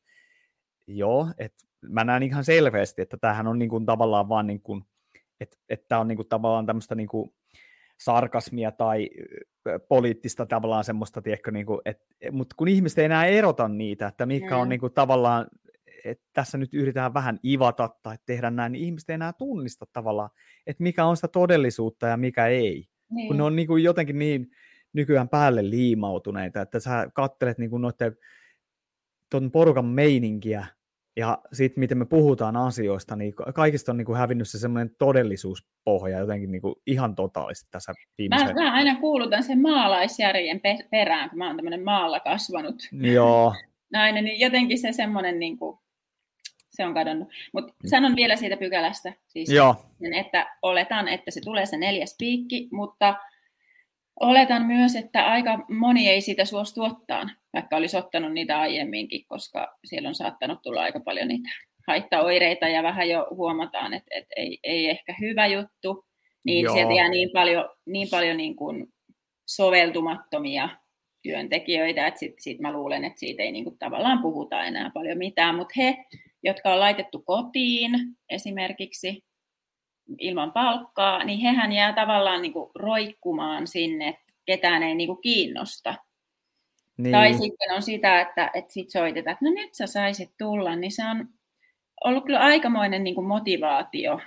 [0.86, 4.84] joo, että mä näen ihan selvästi, että tämähän on niin kuin tavallaan vaan niin kuin,
[5.40, 7.30] että, että tämä on niin kuin tavallaan tämmöistä niin kuin
[8.00, 9.10] sarkasmia tai
[9.88, 11.98] poliittista tavallaan semmoista, tiedätkö, niin kuin, et,
[12.32, 14.60] mutta kun ihmiset ei enää erota niitä, että mikä mm.
[14.60, 15.46] on niin kuin, tavallaan,
[16.04, 20.30] että tässä nyt yritetään vähän ivata tai tehdä näin, niin ihmiset ei enää tunnista tavallaan,
[20.66, 22.88] että mikä on sitä todellisuutta ja mikä ei.
[23.10, 23.28] Niin.
[23.28, 24.50] Kun ne on niin kuin, jotenkin niin
[24.92, 28.16] nykyään päälle liimautuneita, että sä kattelet niin kuin noiden
[29.30, 30.66] ton porukan meininkiä,
[31.16, 36.18] ja sitten miten me puhutaan asioista, niin kaikista on niin kuin hävinnyt se semmoinen todellisuuspohja
[36.18, 38.54] jotenkin niin kuin ihan totaalisesti tässä viimeisen...
[38.54, 40.60] Mä, mä aina kuulutan sen maalaisjärjen
[40.90, 43.54] perään, kun mä oon tämmöinen maalla kasvanut Joo.
[43.92, 45.78] nainen, niin jotenkin se semmoinen, niin kuin,
[46.70, 47.28] se on kadonnut.
[47.52, 47.88] Mutta mm.
[47.88, 49.76] sanon vielä siitä pykälästä, siis, Joo.
[50.14, 53.14] että oletan, että se tulee se neljäs piikki, mutta
[54.20, 59.76] Oletan myös, että aika moni ei sitä suostu ottaa, vaikka olisi ottanut niitä aiemminkin, koska
[59.84, 61.48] siellä on saattanut tulla aika paljon niitä
[61.88, 66.04] haittaoireita ja vähän jo huomataan, että, että ei, ei ehkä hyvä juttu,
[66.44, 66.74] niin Joo.
[66.74, 68.86] sieltä jää niin paljon, niin, paljon niin kuin
[69.48, 70.68] soveltumattomia
[71.22, 75.18] työntekijöitä, että sitten sit mä luulen, että siitä ei niin kuin tavallaan puhuta enää paljon
[75.18, 76.04] mitään, mutta he,
[76.42, 77.90] jotka on laitettu kotiin
[78.30, 79.24] esimerkiksi,
[80.18, 85.20] ilman palkkaa, niin hehän jää tavallaan niin kuin roikkumaan sinne, että ketään ei niin kuin
[85.20, 85.94] kiinnosta.
[86.96, 87.12] Niin.
[87.12, 90.92] Tai sitten on sitä, että, että sit soitetaan, että no nyt sä saisit tulla, niin
[90.92, 91.28] se on
[92.04, 94.20] ollut kyllä aikamoinen niin kuin motivaatio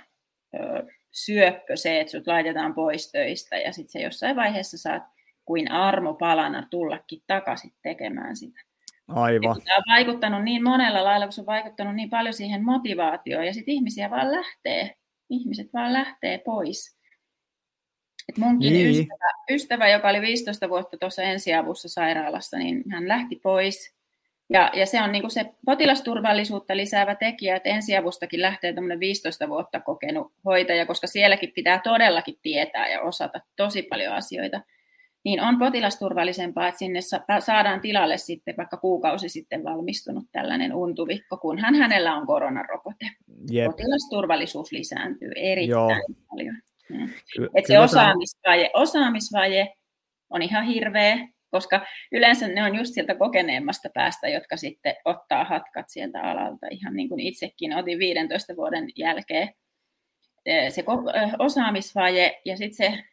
[1.10, 5.02] syöppö se, että sut laitetaan pois töistä ja sitten se jossain vaiheessa saat
[5.44, 8.60] kuin armopalana tullakin takaisin tekemään sitä.
[9.08, 9.62] Aivan.
[9.62, 13.54] Tämä on vaikuttanut niin monella lailla, kun se on vaikuttanut niin paljon siihen motivaatioon ja
[13.54, 14.96] sitten ihmisiä vaan lähtee
[15.30, 17.00] ihmiset vaan lähtee pois.
[18.28, 18.90] Et munkin niin.
[18.90, 23.94] ystävä, ystävä, joka oli 15 vuotta tuossa ensiavussa sairaalassa, niin hän lähti pois.
[24.50, 30.32] Ja, ja se on niin se potilasturvallisuutta lisäävä tekijä, että ensiavustakin lähtee 15 vuotta kokenut
[30.44, 34.60] hoitaja, koska sielläkin pitää todellakin tietää ja osata tosi paljon asioita
[35.24, 37.00] niin on potilasturvallisempaa, että sinne
[37.40, 43.06] saadaan tilalle sitten vaikka kuukausi sitten valmistunut tällainen untuvikko, kunhan hänellä on koronarokote.
[43.50, 43.66] Jep.
[43.66, 45.90] potilasturvallisuus lisääntyy erittäin Joo.
[46.30, 46.54] paljon.
[46.90, 47.08] Mm.
[47.36, 49.72] Ky- Et se osaamisvaje, osaamisvaje
[50.30, 55.86] on ihan hirveä, koska yleensä ne on just sieltä kokeneemmasta päästä, jotka sitten ottaa hatkat
[55.88, 59.48] sieltä alalta, ihan niin kuin itsekin otin 15 vuoden jälkeen.
[60.68, 60.84] Se
[61.38, 63.04] osaamisvaje ja sitten se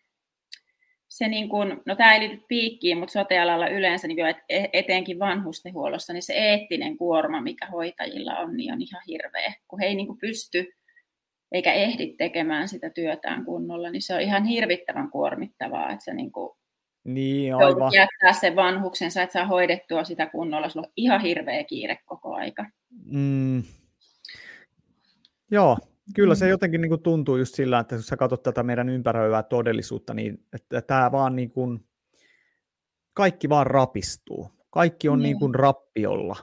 [1.09, 6.13] se niin kuin, no tämä ei liity piikkiin, mutta sotealalla yleensä niin e-, etenkin vanhustenhuollossa,
[6.13, 9.53] niin se eettinen kuorma, mikä hoitajilla on, niin on ihan hirveä.
[9.67, 10.71] Kun he ei niin kuin pysty
[11.51, 16.31] eikä ehdi tekemään sitä työtään kunnolla, niin se on ihan hirvittävän kuormittavaa, että se niin
[16.31, 16.57] kuin
[17.03, 17.93] niin, aivan.
[17.93, 22.33] jättää sen vanhuksen, sä et saa hoidettua sitä kunnolla, sulla on ihan hirveä kiire koko
[22.33, 22.65] aika.
[23.05, 23.63] Mm.
[25.51, 25.77] Joo,
[26.15, 26.49] Kyllä se mm.
[26.49, 30.45] jotenkin niin kuin tuntuu just sillä, että jos sä katsot tätä meidän ympäröivää todellisuutta, niin
[30.53, 31.85] että tämä vaan niin kuin,
[33.13, 34.49] kaikki vaan rapistuu.
[34.69, 35.23] Kaikki on niin.
[35.23, 36.35] niin kuin rappiolla.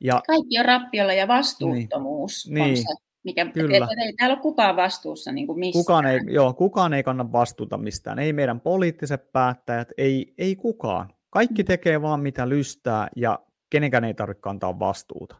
[0.00, 2.62] Ja, kaikki on rappiolla ja vastuuttomuus niin.
[2.62, 2.76] on niin.
[2.76, 2.94] se,
[3.24, 3.88] mikä, Kyllä.
[4.04, 5.84] Ei täällä ole kukaan vastuussa niin kuin mistään.
[5.84, 8.18] Kukaan ei, joo, kukaan ei kanna vastuuta mistään.
[8.18, 11.08] Ei meidän poliittiset päättäjät, ei, ei kukaan.
[11.30, 11.66] Kaikki mm.
[11.66, 13.38] tekee vaan mitä lystää ja
[13.70, 15.36] kenenkään ei tarvitse kantaa vastuuta.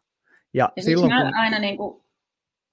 [0.54, 1.34] Ja, ja silloin, kun...
[1.34, 2.03] aina niin kuin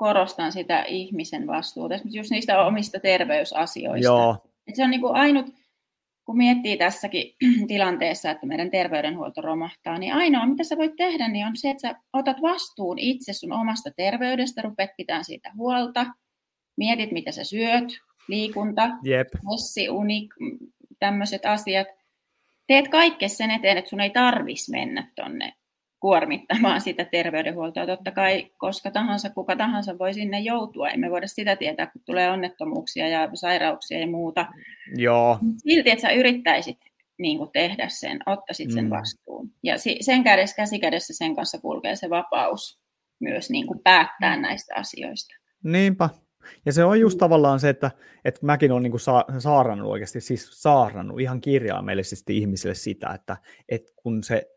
[0.01, 4.05] korostan sitä ihmisen vastuuta, esimerkiksi just niistä omista terveysasioista.
[4.05, 4.37] Joo.
[4.67, 5.45] Et se on niin kuin ainut,
[6.25, 7.35] kun miettii tässäkin
[7.67, 11.81] tilanteessa, että meidän terveydenhuolto romahtaa, niin ainoa, mitä sä voit tehdä, niin on se, että
[11.81, 16.05] sä otat vastuun itse sun omasta terveydestä, rupeat pitämään siitä huolta,
[16.77, 19.27] mietit, mitä sä syöt, liikunta, Jep.
[19.51, 20.29] messi, uni,
[20.99, 21.87] tämmöiset asiat.
[22.67, 25.53] Teet kaikkea sen eteen, että sun ei tarvitsisi mennä tonne
[26.01, 27.85] kuormittamaan sitä terveydenhuoltoa.
[27.85, 30.89] Totta kai koska tahansa, kuka tahansa voi sinne joutua.
[30.89, 34.45] Emme voida sitä tietää, kun tulee onnettomuuksia ja sairauksia ja muuta.
[34.95, 35.39] Joo.
[35.57, 36.77] Silti, että sä yrittäisit
[37.19, 38.89] niin kuin tehdä sen, ottaisit sen mm.
[38.89, 39.51] vastuun.
[39.63, 42.79] Ja sen kädessä, käsi kädessä sen kanssa kulkee se vapaus
[43.19, 44.41] myös niin kuin päättää mm.
[44.41, 45.35] näistä asioista.
[45.63, 46.09] Niinpä.
[46.65, 47.19] Ja se on just mm.
[47.19, 47.91] tavallaan se, että,
[48.25, 53.37] että mäkin olen niin kuin sa- saarannut oikeasti, siis saarannut ihan kirjaimellisesti ihmisille sitä, että,
[53.69, 54.47] että kun se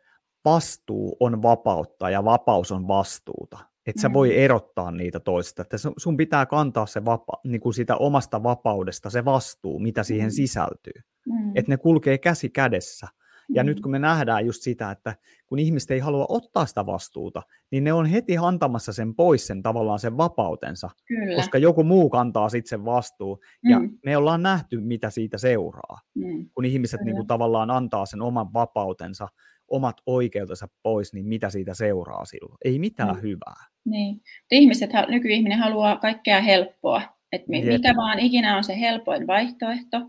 [0.44, 3.58] vastuu on vapautta ja vapaus on vastuuta.
[3.86, 4.34] Että sä voi mm.
[4.38, 5.62] erottaa niitä toisista.
[5.62, 10.26] Että sun pitää kantaa se vapa, niin kuin sitä omasta vapaudesta se vastuu, mitä siihen
[10.26, 10.34] mm.
[10.34, 11.02] sisältyy.
[11.26, 11.52] Mm.
[11.54, 13.08] Että ne kulkee käsi kädessä.
[13.54, 13.66] Ja mm.
[13.66, 15.14] nyt kun me nähdään just sitä, että
[15.46, 19.62] kun ihmiset ei halua ottaa sitä vastuuta, niin ne on heti antamassa sen pois sen
[19.62, 21.36] tavallaan sen vapautensa, Kyllä.
[21.36, 23.40] koska joku muu kantaa sitten sen vastuu.
[23.64, 23.70] Mm.
[23.70, 26.50] Ja me ollaan nähty, mitä siitä seuraa, mm.
[26.54, 29.28] kun ihmiset niin kuin, tavallaan antaa sen oman vapautensa
[29.68, 32.58] omat oikeutensa pois, niin mitä siitä seuraa silloin?
[32.64, 33.22] Ei mitään mm.
[33.22, 33.66] hyvää.
[33.84, 34.20] Niin.
[34.50, 37.02] Ihmiset, nykyihminen haluaa kaikkea helppoa.
[37.32, 40.00] Että mikä vaan ikinä on se helpoin vaihtoehto,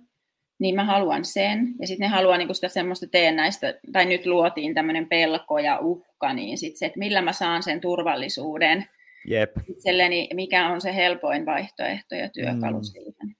[0.59, 1.75] niin mä haluan sen.
[1.79, 6.33] Ja sitten ne haluaa niinku sitä semmoista teennäistä, tai nyt luotiin tämmöinen pelko ja uhka,
[6.33, 8.85] niin sitten se, että millä mä saan sen turvallisuuden
[9.27, 9.51] Jep.
[9.67, 12.83] itselleni, mikä on se helpoin vaihtoehto ja työkalu mm.
[12.83, 13.35] siihen.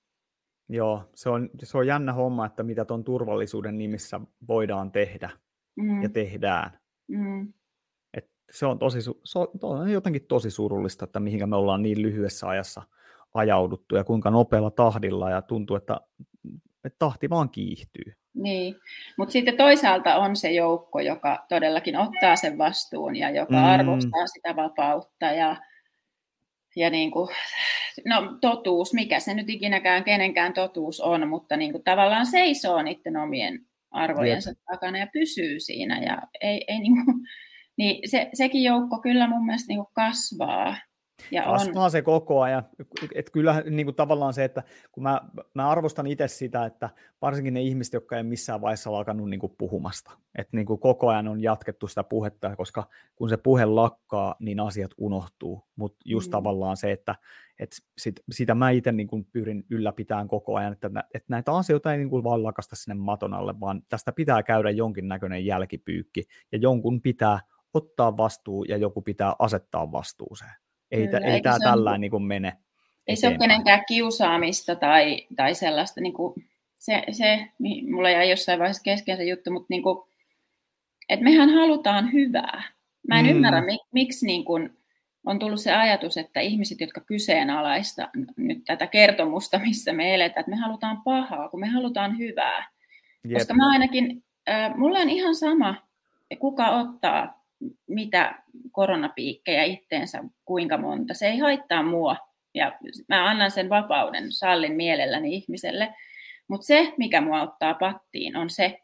[0.70, 5.30] Joo, se on, se on jännä homma, että mitä tuon turvallisuuden nimissä voidaan tehdä
[5.76, 6.04] mm.
[6.04, 6.80] ja tehdään.
[7.08, 7.54] Mm.
[8.14, 12.48] Et se, on tosi, se on jotenkin tosi surullista, että mihinkä me ollaan niin lyhyessä
[12.48, 12.82] ajassa
[13.34, 16.02] ajauduttu ja kuinka nopealla tahdilla ja tuntuu, että,
[16.84, 18.14] että tahti vaan kiihtyy.
[18.34, 18.76] Niin,
[19.18, 23.64] mutta sitten toisaalta on se joukko, joka todellakin ottaa sen vastuun ja joka mm.
[23.64, 25.56] arvostaa sitä vapautta ja,
[26.76, 27.30] ja niin kuin,
[28.06, 33.18] no, totuus, mikä se nyt ikinäkään kenenkään totuus on, mutta niin kuin tavallaan seisoo niiden
[33.18, 33.66] omien
[33.96, 34.60] arvojensa Jep.
[34.72, 36.02] takana ja pysyy siinä.
[36.02, 37.18] Ja ei, ei niin kuin,
[37.78, 40.78] niin se, sekin joukko kyllä mun mielestä niin kuin kasvaa.
[41.32, 41.92] Ja Kasvaa on.
[41.92, 42.64] se koko ajan.
[43.16, 45.22] Et kyllä niin kuin tavallaan se, että kun mä,
[45.54, 46.90] mä arvostan itse sitä, että
[47.22, 50.12] varsinkin ne ihmiset, jotka ei missään vaiheessa alkanut niin kuin puhumasta.
[50.38, 54.60] Että niin kuin koko ajan on jatkettu sitä puhetta, koska kun se puhe lakkaa, niin
[54.60, 55.64] asiat unohtuu.
[55.76, 56.32] Mutta just mm.
[56.32, 57.16] tavallaan se, että
[57.60, 61.92] et sit, sitä mä itse niin kuin pyrin ylläpitämään koko ajan, että, että näitä asioita
[61.92, 66.58] ei niin kuin vaan lakasta sinne maton alle, vaan tästä pitää käydä jonkinnäköinen jälkipyykki, ja
[66.58, 67.40] jonkun pitää
[67.74, 70.65] ottaa vastuu, ja joku pitää asettaa vastuuseen.
[70.92, 72.48] Ei, Kyllä, ei tämä tällä niin kuin mene.
[72.48, 72.54] Ei
[73.14, 73.18] eteenpäin.
[73.18, 76.34] se ole kenenkään kiusaamista tai, tai sellaista, niin kuin,
[76.76, 77.48] se, se,
[77.92, 79.98] mulla jäi jossain vaiheessa kesken se juttu, mutta niin kuin,
[81.10, 82.64] että mehän halutaan hyvää.
[83.08, 83.32] Mä en mm.
[83.32, 84.78] ymmärrä, miksi niin kuin,
[85.26, 90.50] on tullut se ajatus, että ihmiset, jotka kyseenalaista nyt tätä kertomusta, missä me eletään, että
[90.50, 92.68] me halutaan pahaa, kun me halutaan hyvää.
[93.24, 93.38] Jep.
[93.38, 95.76] Koska mä ainakin, äh, mulla on ihan sama,
[96.40, 97.45] kuka ottaa
[97.88, 101.14] mitä koronapiikkejä itteensä, kuinka monta.
[101.14, 102.16] Se ei haittaa mua
[102.54, 102.72] ja
[103.10, 105.94] mä annan sen vapauden, sallin mielelläni ihmiselle.
[106.48, 108.80] Mutta se, mikä mua ottaa pattiin, on se,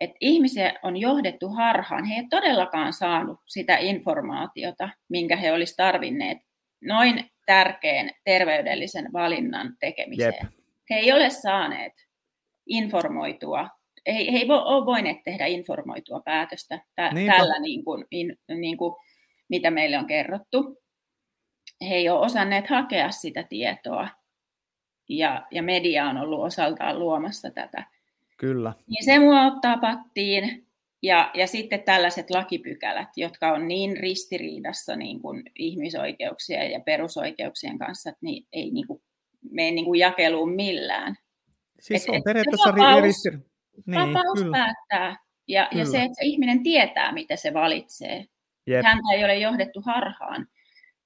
[0.00, 2.04] että ihmisiä on johdettu harhaan.
[2.04, 6.38] He eivät todellakaan saanut sitä informaatiota, minkä he olisivat tarvinneet
[6.84, 10.34] noin tärkeän terveydellisen valinnan tekemiseen.
[10.42, 10.52] Jep.
[10.90, 11.92] He ei ole saaneet
[12.66, 13.68] informoitua,
[14.06, 18.94] he, he ei ole voineet tehdä informoitua päätöstä tä, tällä, niin kuin, in, niin kuin,
[19.48, 20.82] mitä meille on kerrottu.
[21.88, 24.08] He ei ole osanneet hakea sitä tietoa,
[25.08, 27.86] ja, ja media on ollut osaltaan luomassa tätä.
[28.36, 28.72] Kyllä.
[28.86, 30.66] Niin se mua ottaa pattiin,
[31.02, 38.10] ja, ja sitten tällaiset lakipykälät, jotka on niin ristiriidassa niin kuin ihmisoikeuksien ja perusoikeuksien kanssa,
[38.10, 39.02] että niin, ei niin kuin,
[39.50, 41.16] mene niin kuin jakeluun millään.
[41.80, 43.38] Siis et, on periaatteessa vapaus, ristir...
[43.86, 44.52] niin, vapaus kyllä.
[44.52, 45.16] päättää.
[45.48, 45.82] Ja, kyllä.
[45.82, 48.24] ja se, että se ihminen tietää, mitä se valitsee.
[48.66, 48.84] Jep.
[48.84, 50.46] Häntä ei ole johdettu harhaan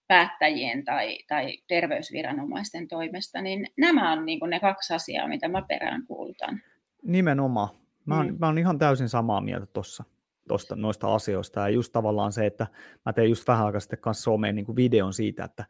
[0.09, 5.63] päättäjien tai, tai terveysviranomaisten toimesta, niin nämä on niin kuin ne kaksi asiaa, mitä mä
[5.63, 6.63] perään kuulutan.
[7.03, 7.69] Nimenomaan.
[8.05, 8.37] Mä oon, mm.
[8.41, 10.05] mä oon ihan täysin samaa mieltä tuossa
[10.49, 11.61] tosta, noista asioista.
[11.61, 12.67] Ja just tavallaan se, että
[13.07, 15.65] mä tein just vähän aikaa sitten kanssa someen niin kuin videon siitä, että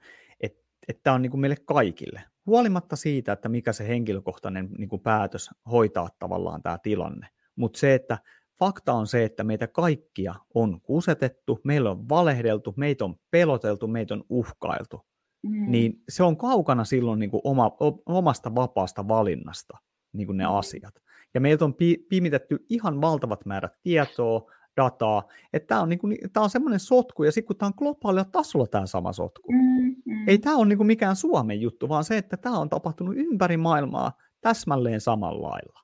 [1.02, 2.22] tämä on niin kuin meille kaikille.
[2.48, 7.28] Huolimatta siitä, että mikä se henkilökohtainen niin kuin päätös hoitaa tavallaan tämä tilanne.
[7.56, 8.18] Mutta se, että
[8.58, 14.14] fakta on se, että meitä kaikkia on kusetettu, meillä on valehdeltu, meitä on peloteltu, meitä
[14.14, 15.00] on uhkailtu.
[15.42, 15.70] Mm.
[15.70, 17.76] Niin se on kaukana silloin niin kuin oma,
[18.06, 19.78] omasta vapaasta valinnasta
[20.12, 20.54] niin kuin ne mm.
[20.54, 20.94] asiat.
[21.34, 25.22] Ja meiltä on pi- pimitetty ihan valtavat määrät tietoa, dataa,
[25.52, 28.24] että tämä on, niin kuin, tämä on semmoinen sotku, ja sitten kun tämä on globaalilla
[28.24, 30.28] tasolla tämä sama sotku, mm, mm.
[30.28, 33.56] ei tämä ole niin kuin mikään Suomen juttu, vaan se, että tämä on tapahtunut ympäri
[33.56, 35.80] maailmaa täsmälleen samalla lailla.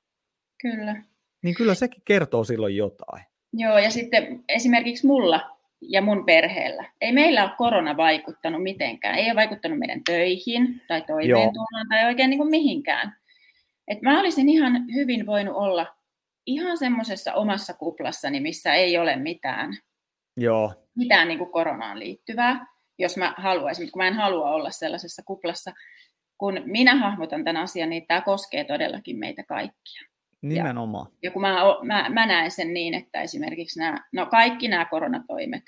[0.61, 1.03] Kyllä.
[1.43, 3.23] Niin kyllä sekin kertoo silloin jotain.
[3.53, 6.85] Joo, ja sitten esimerkiksi mulla ja mun perheellä.
[7.01, 9.15] Ei meillä ole korona vaikuttanut mitenkään.
[9.15, 13.15] Ei ole vaikuttanut meidän töihin tai toimeentuloon tai oikein niin kuin mihinkään.
[13.87, 15.95] Et mä olisin ihan hyvin voinut olla
[16.45, 19.77] ihan semmoisessa omassa kuplassani, missä ei ole mitään,
[20.37, 20.73] Joo.
[20.95, 22.65] mitään niin kuin koronaan liittyvää,
[22.99, 25.73] jos mä haluaisin, kun mä en halua olla sellaisessa kuplassa.
[26.37, 30.01] Kun minä hahmotan tämän asian, niin tämä koskee todellakin meitä kaikkia.
[30.41, 31.07] Nimenomaan.
[31.11, 34.85] Ja, ja kun mä, mä, mä näen sen niin, että esimerkiksi nämä, no kaikki nämä
[34.85, 35.63] koronatoimet,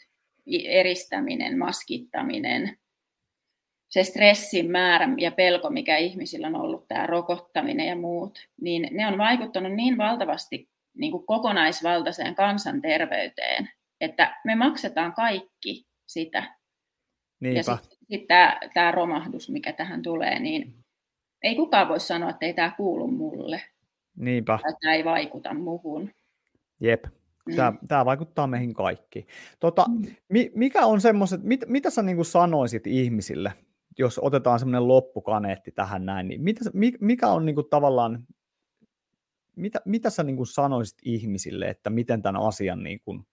[0.65, 2.77] eristäminen, maskittaminen,
[3.89, 9.07] se stressin määrä ja pelko, mikä ihmisillä on ollut, tämä rokottaminen ja muut, niin ne
[9.07, 13.69] on vaikuttanut niin valtavasti niin kuin kokonaisvaltaiseen kansanterveyteen,
[14.01, 16.57] että me maksetaan kaikki sitä.
[17.39, 17.59] Niinpä.
[17.59, 20.73] Ja sitten sit tämä, tämä romahdus, mikä tähän tulee, niin
[21.43, 23.61] ei kukaan voi sanoa, että ei tämä kuulu mulle.
[24.15, 24.59] Niinpä.
[24.61, 26.11] Tai tämä ei vaikuta muuhun.
[26.79, 27.03] Jep.
[27.55, 27.77] Tämä, mm.
[27.87, 29.27] tämä vaikuttaa meihin kaikki.
[29.59, 30.05] Tota, mm.
[30.55, 33.53] mikä on semmoiset, mit, mitä sä niin sanoisit ihmisille,
[33.97, 36.61] jos otetaan semmoinen loppukaneetti tähän näin, niin mitä,
[36.99, 38.27] mikä on niin kuin tavallaan,
[39.55, 43.27] mitä, mitä sä niin kuin sanoisit ihmisille, että miten tämän asian, niin kuin,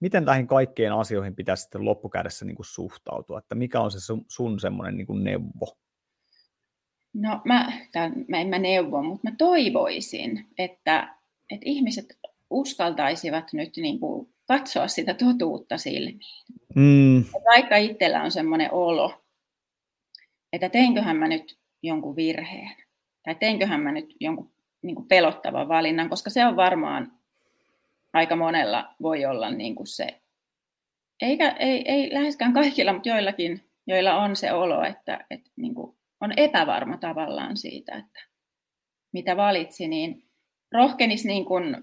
[0.00, 4.24] miten näihin kaikkeen asioihin pitäisi sitten loppukädessä niin kuin suhtautua, että mikä on se sun,
[4.28, 5.78] sun semmoinen niin kuin neuvo?
[7.14, 11.16] No mä, tämän, mä en mä neuvo, mutta mä toivoisin, että,
[11.50, 12.18] että ihmiset
[12.50, 16.20] uskaltaisivat nyt niin kuin katsoa sitä totuutta silmiin.
[16.74, 17.24] Mm.
[17.44, 19.24] Vaikka itsellä on semmoinen olo,
[20.52, 22.76] että teinköhän mä nyt jonkun virheen,
[23.22, 27.12] tai teinköhän mä nyt jonkun niin kuin pelottavan valinnan, koska se on varmaan
[28.12, 30.20] aika monella voi olla niin kuin se,
[31.22, 35.96] eikä, ei, ei läheskään kaikilla, mutta joillakin, joilla on se olo, että, että niin kuin
[36.20, 38.20] on epävarma tavallaan siitä, että
[39.12, 40.24] mitä valitsi, niin
[40.72, 41.76] rohkenisi niin kuin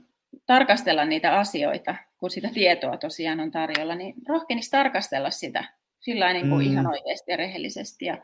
[0.46, 5.64] tarkastella niitä asioita, kun sitä tietoa tosiaan on tarjolla, niin rohkenisi tarkastella sitä
[6.00, 6.72] sillä niin kuin mm.
[6.72, 8.18] ihan oikeasti ja rehellisesti ja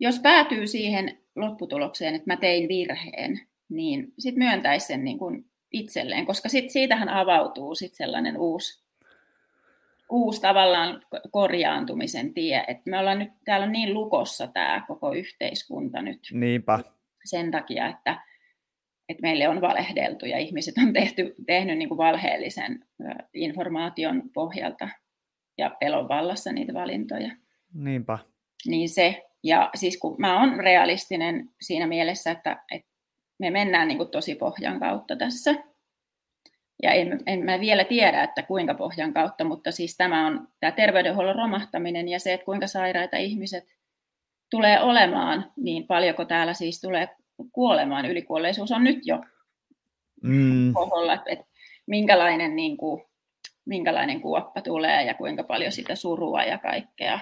[0.00, 6.26] jos päätyy siihen lopputulokseen, että mä tein virheen, niin sitten myöntäisi sen niin kuin itselleen,
[6.26, 8.84] koska sit siitähän avautuu sit sellainen uusi,
[10.10, 12.64] uusi tavallaan korjaantumisen tie.
[12.68, 16.20] Et me ollaan nyt, täällä on niin lukossa tämä koko yhteiskunta nyt.
[16.32, 16.78] Niinpä.
[17.24, 18.22] Sen takia, että,
[19.08, 22.84] että meille on valehdeltu ja ihmiset on tehty, tehnyt niin kuin valheellisen
[23.34, 24.88] informaation pohjalta
[25.58, 27.36] ja pelon vallassa niitä valintoja.
[27.74, 28.18] Niinpä.
[28.66, 32.88] Niin se, ja siis kun mä oon realistinen siinä mielessä, että, että
[33.38, 35.54] me mennään niin kuin tosi pohjan kautta tässä.
[36.82, 40.72] Ja en, en mä vielä tiedä, että kuinka pohjan kautta, mutta siis tämä on tämä
[40.72, 43.64] terveydenhuollon romahtaminen ja se, että kuinka sairaita ihmiset
[44.50, 47.08] tulee olemaan, niin paljonko täällä siis tulee
[47.52, 48.06] kuolemaan.
[48.06, 49.20] Ylikuolleisuus on nyt jo
[50.22, 50.72] mm.
[50.72, 51.44] koholla, että, että
[51.86, 53.04] minkälainen, niin kuin,
[53.64, 57.20] minkälainen kuoppa tulee ja kuinka paljon sitä surua ja kaikkea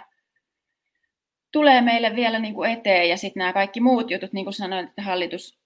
[1.56, 4.88] tulee meille vielä niin kuin eteen ja sitten nämä kaikki muut jutut, niin kuin sanoin,
[4.88, 5.58] että hallitus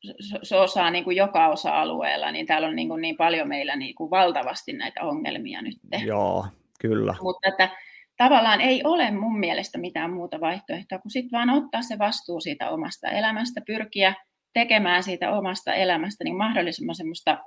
[0.60, 4.10] osaa niin kuin joka osa-alueella, niin täällä on niin, kuin niin paljon meillä niin kuin
[4.10, 5.76] valtavasti näitä ongelmia nyt.
[6.04, 6.46] Joo,
[6.80, 7.14] kyllä.
[7.22, 7.68] Mutta että
[8.16, 12.70] tavallaan ei ole mun mielestä mitään muuta vaihtoehtoa kuin sitten vaan ottaa se vastuu siitä
[12.70, 14.14] omasta elämästä, pyrkiä
[14.52, 17.38] tekemään siitä omasta elämästä niin mahdollisimman semmoista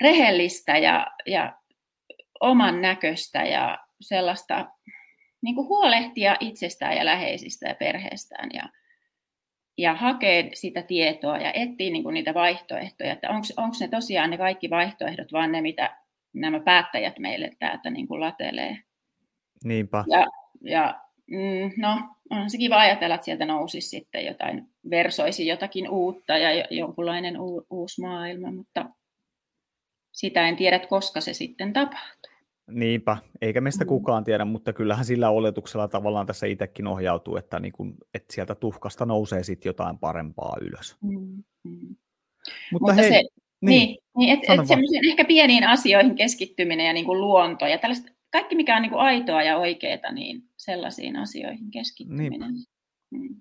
[0.00, 1.52] rehellistä ja, ja
[2.40, 4.66] oman näköistä ja sellaista
[5.42, 8.62] niin kuin huolehtia itsestään ja läheisistä ja perheestään ja,
[9.78, 14.38] ja hakee sitä tietoa ja etsii niin kuin niitä vaihtoehtoja, että onko ne tosiaan ne
[14.38, 15.96] kaikki vaihtoehdot, vaan ne, mitä
[16.32, 18.78] nämä päättäjät meille täältä niin kuin latelee.
[19.64, 20.04] Niinpä.
[20.10, 20.26] Ja,
[20.60, 26.38] ja mm, no, on se kiva ajatella, että sieltä nousisi sitten jotain, versoisi jotakin uutta
[26.38, 28.86] ja jonkunlainen u, uusi maailma, mutta
[30.12, 32.29] sitä en tiedä, koska se sitten tapahtuu.
[32.70, 33.88] Niinpä, eikä meistä mm.
[33.88, 38.54] kukaan tiedä, mutta kyllähän sillä oletuksella tavallaan tässä itsekin ohjautuu, että, niin kun, että sieltä
[38.54, 40.96] tuhkasta nousee sitten jotain parempaa ylös.
[41.02, 41.42] Mm.
[41.64, 41.96] Mm.
[42.72, 43.22] Mutta, mutta hei, se,
[43.60, 48.12] niin, niin, niin et semmoisiin ehkä pieniin asioihin keskittyminen ja niin kuin luonto ja tällaista,
[48.32, 52.54] kaikki mikä on niin kuin aitoa ja oikeaa, niin sellaisiin asioihin keskittyminen.
[53.10, 53.40] Mm.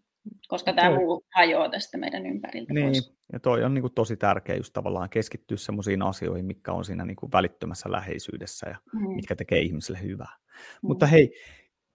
[0.49, 3.13] Koska tämä muu hajoaa tästä meidän ympäriltä niin, pois.
[3.33, 7.05] ja toi on niin kuin tosi tärkeä just tavallaan keskittyä sellaisiin asioihin, mitkä on siinä
[7.05, 9.15] niin kuin välittömässä läheisyydessä ja mm.
[9.15, 10.35] mitkä tekee ihmiselle hyvää.
[10.47, 10.87] Mm.
[10.87, 11.33] Mutta hei,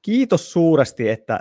[0.03, 1.41] kiitos suuresti, että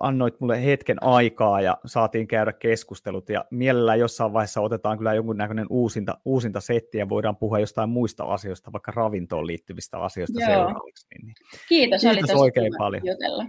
[0.00, 5.66] annoit mulle hetken aikaa ja saatiin käydä keskustelut ja mielellään jossain vaiheessa otetaan kyllä jonkunnäköinen
[5.70, 10.50] uusinta, uusinta setti ja voidaan puhua jostain muista asioista, vaikka ravintoon liittyvistä asioista Joo.
[10.50, 11.06] seuraavaksi.
[11.10, 11.34] Niin, niin.
[11.68, 13.02] Kiitos, kiitos oli oikein paljon.
[13.06, 13.46] Jutella.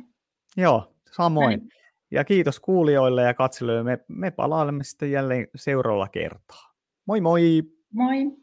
[0.57, 1.59] Joo, samoin.
[1.59, 1.82] Näin.
[2.13, 3.83] Ja kiitos kuulijoille ja katselijoille.
[3.83, 6.73] Me, me palailemme sitten jälleen seuraavalla kertaa.
[7.05, 7.63] Moi moi!
[7.93, 8.42] Moi!